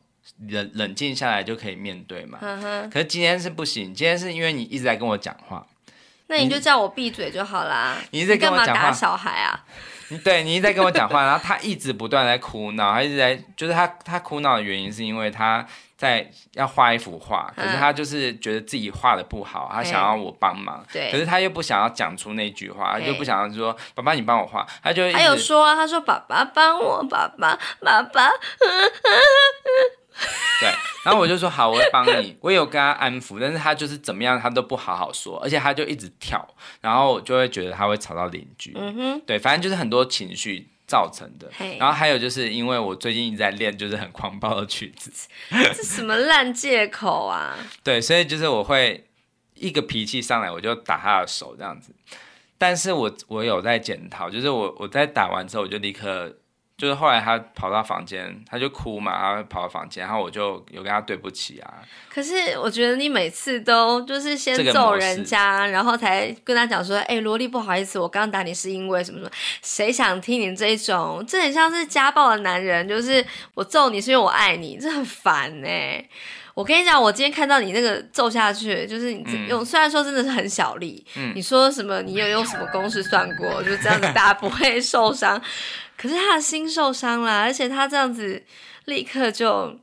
[0.48, 2.38] 冷冷静下来就可以面对嘛。
[2.40, 2.88] 嗯。
[2.90, 5.66] 可是今天是不行，今天是因为你一直在跟我讲话。
[6.28, 7.96] 那你就叫我闭嘴就好啦。
[8.10, 8.92] 你一直在跟我讲话。
[8.92, 9.64] 小孩啊？
[10.10, 15.66] 你对你一直在跟我讲话，然后他一直不断在哭闹，他一直在，就是他他哭闹的原因是因为他。
[15.98, 28.30] 在要画一幅画，可是他就是觉得自己画的不好，嗯，他想要我帮忙，对，可是他又不想要讲出那句话，他就不想要说爸爸你帮我画，他就还有说啊，他说爸爸帮我，爸爸爸爸，
[30.60, 30.70] 对，
[31.04, 36.46] 然后我就说好，我会帮你，我有跟他安抚，但是他就是怎么样，他都不好好说，而且他就一直跳，
[36.80, 40.68] 然后我就会觉得他会吵到邻居，嗯哼，对，反正就是很多情绪。
[40.88, 45.12] 造成的然后还有就是因为我最近一直在练， 就是很狂暴的曲子，
[45.76, 47.56] 这什么烂借口啊？
[47.84, 49.06] 对，所以就是我会
[49.54, 51.92] 一个脾气上来，我就打他的手这样子。
[52.56, 56.34] 但是我我有在检讨，就是我我在打完之后，我就立刻。
[56.78, 61.74] 就是后来他跑到房间，他就哭嘛，他跑到房间，然后我就有跟他对不起啊。
[62.08, 71.24] 可是我觉得你每次都就是先揍人家，然后才跟他讲说：“哎、欸，萝莉，不好意思，我刚打你是因为什么什么。”谁想听你这一种？
[71.26, 73.24] 这很像是家暴的男人，就是
[73.54, 76.08] 我揍你是因为我爱你，这很烦呢、欸。
[76.54, 82.00] 我跟你讲，我今天看到你那个揍下去，就是你用、嗯，虽然说真的是很小力，嗯，你说什么？
[82.02, 83.62] 你有用什么公式算过？
[83.64, 85.40] 就这样子，大家不会受伤。
[85.98, 88.40] 可是他的心受伤了，而且他这样子
[88.84, 89.76] 立刻就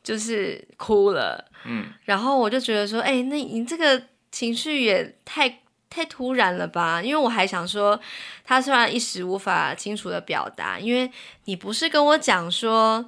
[0.00, 7.02] 就是哭了，嗯，然后我就觉得说，哎、欸，那你这个情绪也太太突然了吧？
[7.02, 8.00] 因为我还想说，
[8.44, 11.10] 他虽然一时无法清楚的表达，因为
[11.46, 13.04] 你不是跟我讲说，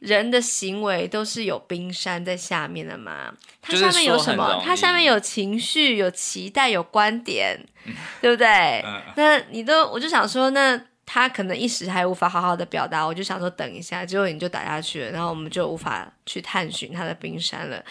[0.00, 3.32] 人的行为都是有冰山在下面的吗？
[3.62, 4.62] 它下面有什么？
[4.62, 8.84] 它下面有情绪、有期待、有观点，嗯、 对不对？
[8.84, 10.78] 嗯、那你都，我就想说，那。
[11.10, 17.82] 他可能一时还无法好好的表达，我就想说等一下，结果你就打下去了，然后我们就无法去探寻他的冰山了，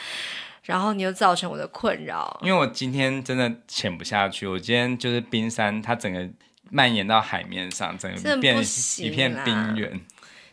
[0.61, 2.39] 然后你又造成我的困扰。
[2.43, 6.30] 因为我今天真的潜不下去，我今天就是冰山，它整个
[6.70, 8.55] 蔓延到海面上，整个变
[8.99, 9.99] 一片冰原。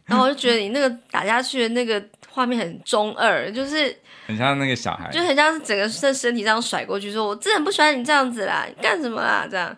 [0.07, 3.95] 然后我就觉得你那个打下去的那个画面很中二，就是
[4.27, 9.47] 很像那个小孩，就很像是整个身身体这样甩过去，说我真的很不喜欢你这样子啦，你干什么啦？
[9.51, 9.77] 这样。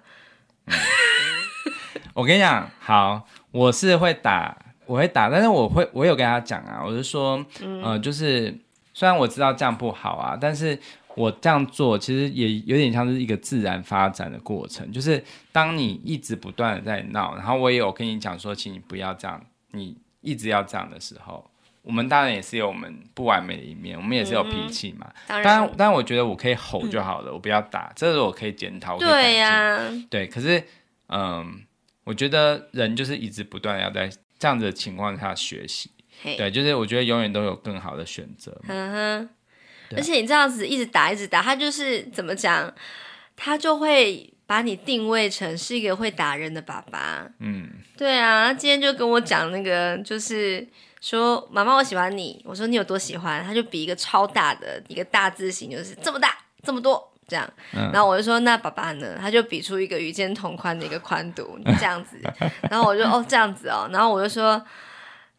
[2.17, 4.57] 我跟你讲，好，我是会打
[4.87, 8.57] 我会打，但是我会，我有跟他讲啊，我是说，嗯、呃，就是
[8.95, 10.79] 虽然我知道这样不好啊，但是
[11.15, 19.39] 我这样做其实也有点像是一个自然发展的过程，就是当你一直不断的在闹，然后我也有跟你讲说，请你不要这样，
[19.73, 21.45] 你一直要这样的时候，
[21.83, 25.07] 我们当然也是有我们不完美的一面，我们也是有脾气嘛。
[25.27, 28.97] 嗯、当然，当然，但我觉得我可以吼就好了，嗯、我不要打，这是我可以检讨。
[28.97, 30.65] 对呀、啊，对，可是，
[31.09, 31.61] 嗯，
[32.07, 35.91] 我觉得人就是一直不断要在这样子的情况下学习。
[36.23, 38.59] 嘿对，就是我觉得永远都有更好的选择。
[38.69, 39.29] 嗯哼，
[39.97, 42.73] 而且你这样子一直打一直打，他就是怎么讲，
[43.35, 47.29] 他就会把你定位成是一个会打人的爸爸。
[47.41, 50.67] 嗯，对啊，他今天就跟我讲那个就是。
[50.99, 52.43] 说妈妈，我喜欢你。
[52.45, 53.45] 我说你有多喜欢？
[53.45, 57.49] 他就比一个超大的一个大字型，就是这么大这么多这样。
[57.73, 59.17] 嗯、然后我就说那爸爸呢？
[59.21, 62.17] 他就比出一个与肩同宽的一个宽度，这样子。
[62.71, 63.89] 然后我就哦这样子哦。
[63.93, 64.61] 然后我就说，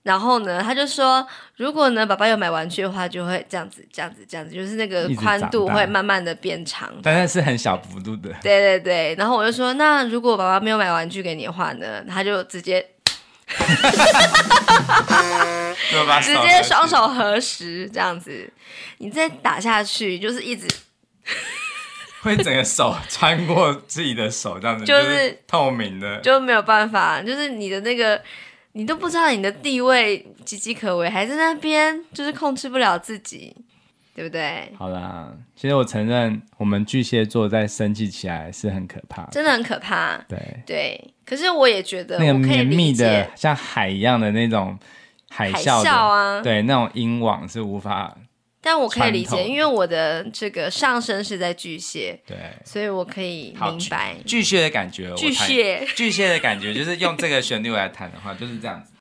[0.04, 1.26] 然后呢，他就说
[1.56, 6.92] 如果呢爸爸有买玩具的话，就会这样子这样子这样子，就是那个宽度会慢慢的变长。
[7.04, 8.30] 但是是很小幅度的。
[8.42, 9.16] 对对对。
[9.18, 12.04] 然后我就说那如果爸爸没有买玩具给你的话呢？
[12.08, 12.86] 他就直接。
[16.22, 18.52] 直接双手合十这样子，
[18.98, 20.68] 你再打下去就是一直
[22.22, 28.22] 会整个手穿过自己的手这样子，就是透明的，就没有办法，就是你的那个
[28.74, 33.56] 你都不知道你的地位岌岌可危，还在那边就是控制不了自己。
[34.18, 34.74] 对不对？
[34.80, 40.18] 好啦，其实我承认，我们巨蟹座在生气起来是很可怕，真的很可怕。
[40.28, 44.76] 对对，可是我也觉得那个绵密的像海一样的那种
[45.30, 48.18] 海啸，海啸啊，对，那种音网是无法。
[48.70, 55.16] 但我可以理解，因为我的这个上升是在巨蟹，对，所以我可以明白巨蟹的感觉。
[55.16, 58.92] 巨蟹，巨蟹的感觉 就是用这个旋律来弹的话，就是这样子。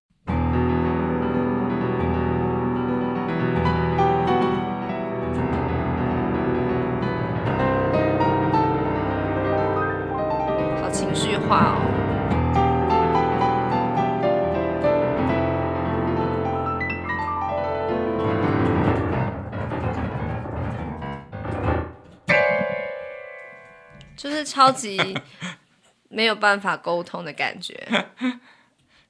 [10.80, 11.82] 好情绪化哦，
[24.26, 24.98] 就是超级
[26.10, 27.74] 没有办法沟通的感觉，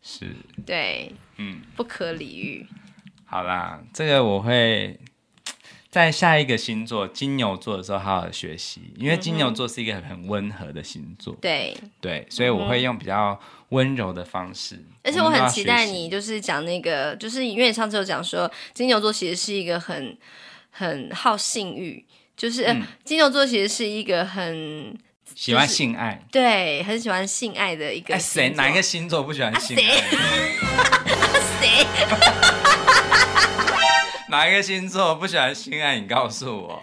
[0.02, 2.66] 是，对，嗯，不可理喻。
[3.24, 4.98] 好啦，这个我会。
[5.88, 11.34] 在下一个星座金牛座的时候，好好学习，因为金牛座是一个很温和的星座。
[11.40, 13.40] 对、嗯、对，所以我会用比较
[13.70, 14.74] 温柔的方式。
[14.74, 20.14] 嗯、而且我很期待你，就是讲那个，就是因为你上次有讲说，金牛座其实是一个很
[20.70, 22.04] 很好性欲，
[22.36, 24.98] 就是、嗯呃、金牛座其实是一个很、就是、
[25.34, 28.18] 喜欢性爱，对，很喜欢性爱的一个。
[28.18, 29.82] 谁哪一个星座不喜欢性爱？
[31.60, 31.86] 谁？
[34.28, 35.98] 哪一个星座不喜欢性爱？
[36.00, 36.82] 你告诉我。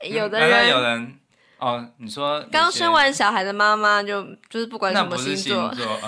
[0.00, 1.18] 有的人，有人
[1.58, 6.00] 哦，你说刚生完小孩的妈妈就就是不管什么星座，星座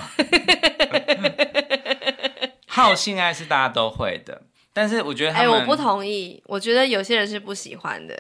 [2.67, 4.43] 好性爱是大家都会的，
[4.73, 8.14] 但是我觉得哎、欸，我不同意，我觉得有些人是不喜欢的。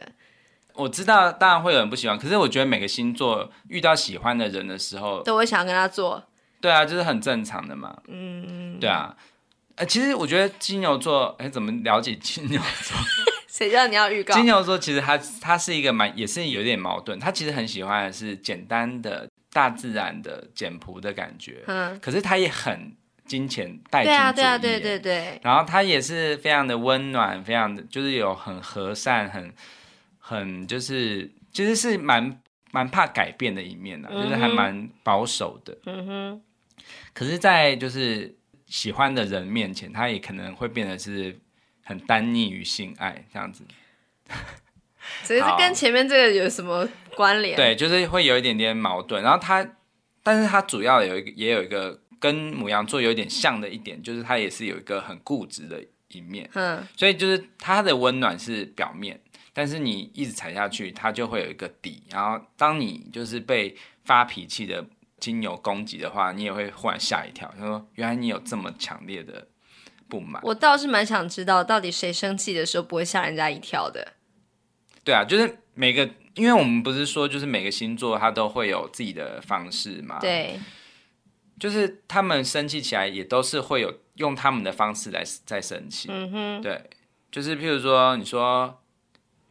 [0.76, 6.22] 我知道，当然会有人不喜欢，可是我觉得每个星座遇到喜欢的人的时候，都会想要跟他做。
[6.60, 7.96] 对啊，就是很正常的嘛。
[8.08, 9.14] 嗯，对啊。
[9.76, 12.96] 哎、欸，其实我觉得金牛座，哎、欸，怎么了解金牛座？
[13.46, 14.34] 谁知道你要预告？
[14.34, 17.18] 金牛座其实他他是一个蛮，也是有点矛盾。
[17.18, 22.94] 他其实很喜欢的是简单的大自然的简朴的感觉，嗯，可是他也很
[23.26, 24.16] 金钱带金主义。
[24.16, 25.40] 对啊，对啊，对对对。
[25.42, 29.52] 然后他也是非常的温暖，非常的就是有很和善，很
[30.28, 32.40] 很就是其实、就是蛮
[32.72, 35.76] 蛮怕改变的一面的，嗯、哼就是还蛮保守的。
[35.86, 36.42] 嗯哼。
[37.12, 38.34] 可是，在就是。
[38.68, 41.38] 喜欢的人面前，他也可能会变得是
[41.84, 43.64] 很单溺于性爱这样子。
[45.22, 47.54] 所以这跟前面这个有什么关联？
[47.54, 49.22] 对，就是会有一点点矛盾。
[49.22, 49.64] 然后他，
[50.20, 55.80] 但是他主要有一个，也有一个跟母羊座有点像的一点，就是他也是有一个很固执的
[56.16, 56.48] 一面。
[56.54, 59.20] 嗯，所以就是它的温暖是表面，
[59.52, 62.02] 但是你一直踩下去，它就会有一个底。
[62.10, 64.84] 然后当你就是被发脾气的。
[65.18, 67.50] 金牛攻击的话，你也会忽然吓一跳。
[67.58, 69.48] 他说：“原来你有这么强烈的
[70.10, 74.12] 不满。”我倒是蛮想知道，到底谁生气的时候不会吓人家一跳的？
[75.02, 80.18] 对啊，就是每个，因为我们不是说，就是每个星座它都会有自己的方式嘛。
[80.20, 80.60] 对，
[81.58, 86.08] 就是他们生气起来也都是会有用他们的方式来在生气。
[86.10, 86.82] 嗯哼，对，
[87.30, 88.78] 就是譬如说，你说。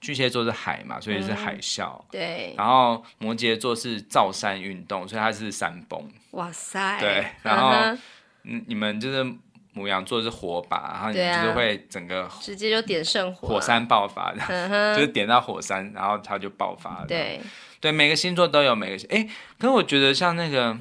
[0.02, 1.98] 巨蟹座是海嘛，所以是海啸。
[1.98, 2.54] 嗯、对。
[2.56, 6.00] 然后摩羯座是造山运动，所以它是山崩。
[6.32, 7.00] 哇塞。
[7.00, 7.26] 对。
[7.42, 7.98] 然后，
[8.44, 9.26] 嗯，你们就是
[9.74, 17.08] 母羊座是火把，然后你就是会整个直接就点圣火，火山爆发的，嗯、 就是点到火山，然后它就爆发了。
[17.08, 17.42] 对
[17.80, 20.78] 对，每个星座都有每个哎，可是我觉得像那个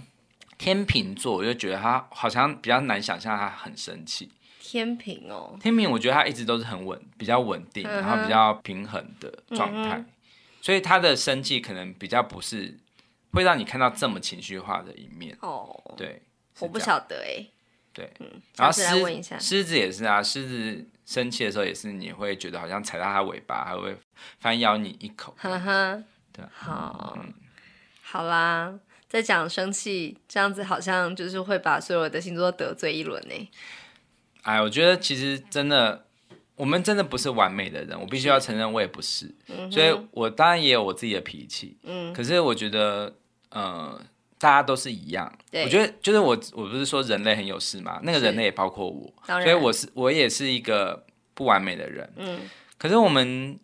[0.58, 4.30] 天秤座，我就觉得他好像比较难想象他很生气。
[4.60, 10.06] 天平哦，天平，我觉得他一直都是很稳，比较稳定，嗯、然后比较平衡的状态，嗯、
[10.60, 12.78] 所以他的生气可能比较不是
[13.32, 15.36] 会让你看到这么情绪化的一面。
[15.42, 16.22] 哦，对，
[16.60, 17.46] 我不晓得哎。
[17.92, 18.82] 对，嗯，然后狮
[19.38, 23.96] 狮子也是啊，狮子生气的时候也是，你会觉得好像踩到它尾巴，还会
[24.40, 25.32] 反咬你一口。
[25.38, 26.02] 呵呵，
[26.32, 27.32] 对，好，嗯、
[28.02, 28.74] 好啦，
[29.14, 33.48] 再讲生气，这样子好像就是会把所有的星座得罪一轮呢。
[34.42, 36.04] 哎，我觉得其实真的，
[36.56, 43.14] 我们真的不是完美的人，我必须要承认，我也不是，嗯、所以我当然也有我自己的脾气，嗯，可是我觉得，
[43.50, 44.00] 呃。
[44.36, 52.12] 大家都是一样，对我觉得就是我，我不是说人类很有事嘛，那个人类也包括我，所以我是我也是一个不完美的人。
[52.16, 52.40] 嗯，
[52.76, 53.58] 可是我们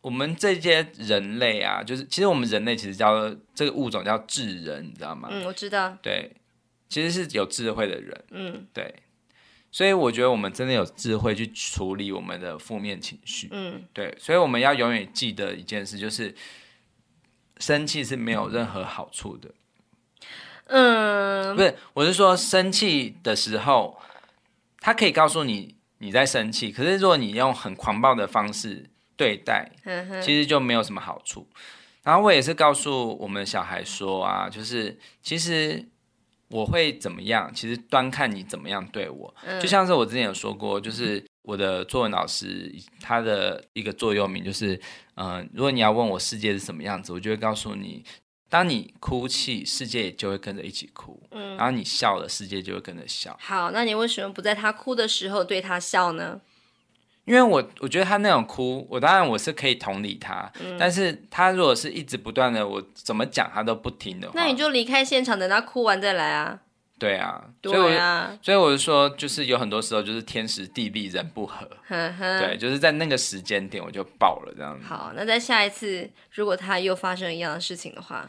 [0.00, 5.28] 我们这些人类啊，就是其实我们人类其实叫这个物种叫智人，你知道吗？
[5.30, 5.96] 嗯，我知道。
[6.00, 6.30] 对，
[6.88, 8.24] 其实是有智慧的人。
[8.30, 8.94] 嗯，对，
[9.72, 13.48] 所以我觉得我们真的有智慧去处理我们的负面情绪。
[13.50, 16.34] 嗯，对，所以我们要永远记得一件事，就是
[17.58, 19.50] 生气是没有任何好处的。
[20.66, 24.00] 嗯，不是，我是说生气的时候，
[24.80, 28.88] 他可以告诉你你在生气，可是如果你用很狂暴的方式
[29.18, 29.70] 对待，
[30.22, 31.46] 其实就没有什么好处。
[32.04, 35.84] 然后我也是告诉我们小孩说啊，就是其实
[36.48, 39.34] 我会怎么样，其实端看你怎么样对我。
[39.60, 44.74] 就像是我之前有说过，就是我的作文老师他的一个座右铭就是，
[45.16, 48.04] 嗯、呃，如果你要问我世界是什么样子，我就会告诉你。
[48.50, 51.22] 当你哭泣，世界也就会跟着一起哭。
[51.32, 53.36] 嗯，然后你笑了，世界就会跟着笑。
[53.38, 56.40] 好，那你为什么不在他哭的时候对他笑呢？
[57.28, 66.58] 因为我我觉得他那种哭，我当然我是可以同理他，嗯，但是他如果是一直不断的，我怎么讲他都不听的话，那你就离开现场，等他哭完再来啊。
[66.98, 74.84] 对啊，对啊，所以我就说，就是有很多时候就是天时地利人不和，呵呵对，就是在那个时间点我就爆了这样子。
[74.84, 78.28] 好，那在下一次如果他又发生一样的事情的话。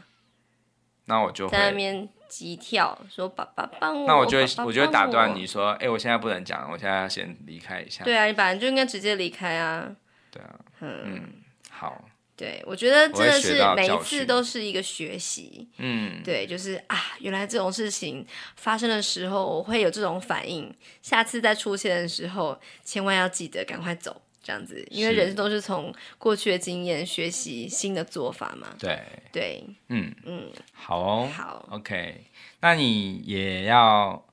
[1.09, 4.07] 那我就在那边急跳，说爸爸帮我。
[4.07, 8.03] 那我就会，我就会打断你说，哎、欸，我现在不能讲，我现在要先离开一下。
[8.03, 9.89] 对啊，你本来就应该直接离开啊。
[10.31, 11.33] 对啊，嗯，嗯
[11.71, 12.05] 好。
[12.37, 15.67] 对，我觉得真的是每一次都是一个学习。
[15.77, 24.21] 嗯，对，就是啊，原来这种事情发生的时候，我会有这种反应，下次再出现的时候，千万要记得赶快走。
[24.49, 28.67] 这样子，因为人都是从过去的经验学习新的做法嘛。
[28.79, 28.99] 对
[29.31, 32.25] 对，嗯嗯，好哦，好，OK。
[32.61, 34.25] 那你也要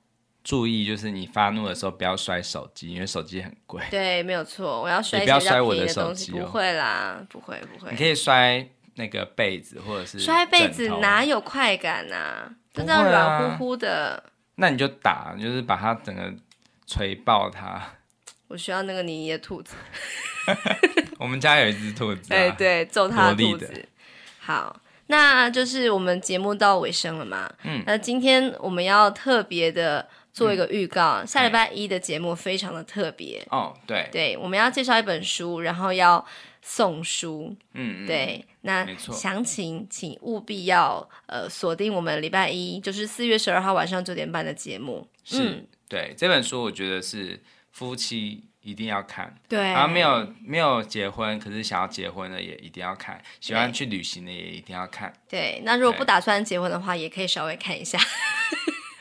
[0.43, 3.85] 注意，就是你发怒的时候不要摔手机，因为手机很贵。
[3.91, 5.21] 对，没有错，我要摔。
[5.21, 7.91] 不要摔我的手机，不会啦，不会不会。
[7.91, 12.51] 你可以摔那个被子，或者是摔被子，哪有快感啊？
[12.73, 14.33] 就这样软乎乎的。
[14.55, 16.33] 那你就打，就是把它整个
[16.87, 17.83] 锤爆它。
[18.49, 19.75] 我需要那个妮妮的兔子。
[21.19, 22.37] 我们家有一只兔子，啊。
[22.37, 23.89] 对对，揍他的兔子。
[24.39, 27.53] 好，那就是我们节目到尾声了嘛。
[27.65, 27.83] 嗯。
[27.85, 33.45] 那今天我们要特别的做一个预告，嗯、下礼拜一的节目非常的特别。
[33.51, 34.09] 哦，对。
[34.13, 36.25] 对，我们要介绍一本书，然后要
[36.63, 37.57] 送书。
[37.75, 38.87] 嗯对，那。
[38.97, 45.09] 详情请务必要呃锁定我们礼拜一，就是四月十二号晚上九点半的节目。
[45.25, 45.43] 是。
[45.43, 47.43] 嗯、对，这本书我觉得是。
[47.77, 55.13] 夫妻一定要看，对，然后没有没有结婚，可是想要结婚的也一定要看，喜欢去旅行的也一定要看。
[55.29, 57.99] 对，那如果不打算结婚的话，也可以稍微看一下。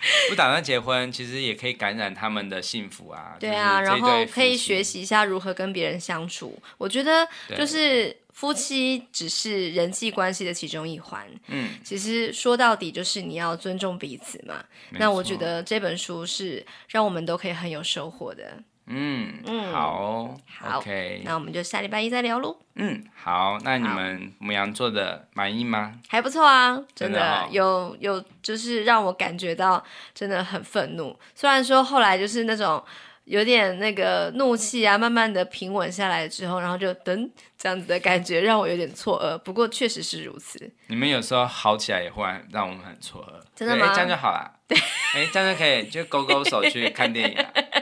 [0.29, 3.35] 不打算结婚，其实也可以感染他们的幸福啊。
[3.39, 6.57] 对啊，然后可以学习一下如何跟别人相处。
[6.77, 7.27] 我觉得
[7.57, 11.25] 就是夫妻只是人际关系的其中一环。
[11.47, 14.63] 嗯，其实说到底就是你要尊重彼此嘛。
[14.91, 18.57] 那我觉得这本书是让我们都可以很有收获的。
[18.87, 22.55] 嗯嗯，好，好，OK，那我们就下礼拜一再聊喽。
[22.75, 25.95] 嗯，好，那你们母羊座的满意吗？
[26.07, 29.83] 还不错啊，真的，有有，就是让我感觉到
[30.13, 31.17] 真的很愤怒。
[31.33, 32.83] 虽然说后来就是那种
[33.23, 37.27] 有点那个怒气啊，慢慢的平稳下来之后，然后就噔
[37.57, 39.35] 这样子的感觉，让我有点错愕。
[39.39, 40.71] 不过确实是如此。
[40.87, 43.43] 你们有时候好起来也会让我们很错愕。
[43.55, 43.91] 真的吗？
[43.95, 44.51] 这样就好了。
[44.67, 44.77] 对，
[45.15, 47.45] 哎，这样就可以就勾勾手去看电影了。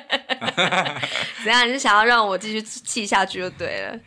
[1.43, 1.67] 怎样？
[1.67, 3.99] 你是想要让我继续气下去就对了？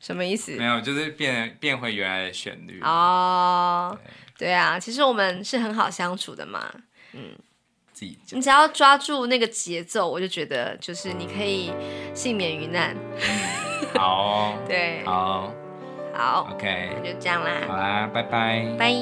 [0.00, 0.52] 什么意思？
[0.56, 3.98] 没有，就是变变回原来的旋律哦。
[4.38, 6.72] 对啊，其实我们是很好相处的嘛。
[7.12, 7.36] 嗯，
[7.92, 11.72] 自己你只要抓住那个节奏，我就觉得就是你可以
[12.14, 12.96] 幸免于难。
[13.94, 15.52] 好哦， 对，好，
[16.14, 17.50] 好，OK，那就这样啦。
[17.66, 18.94] 好啦，拜拜，拜。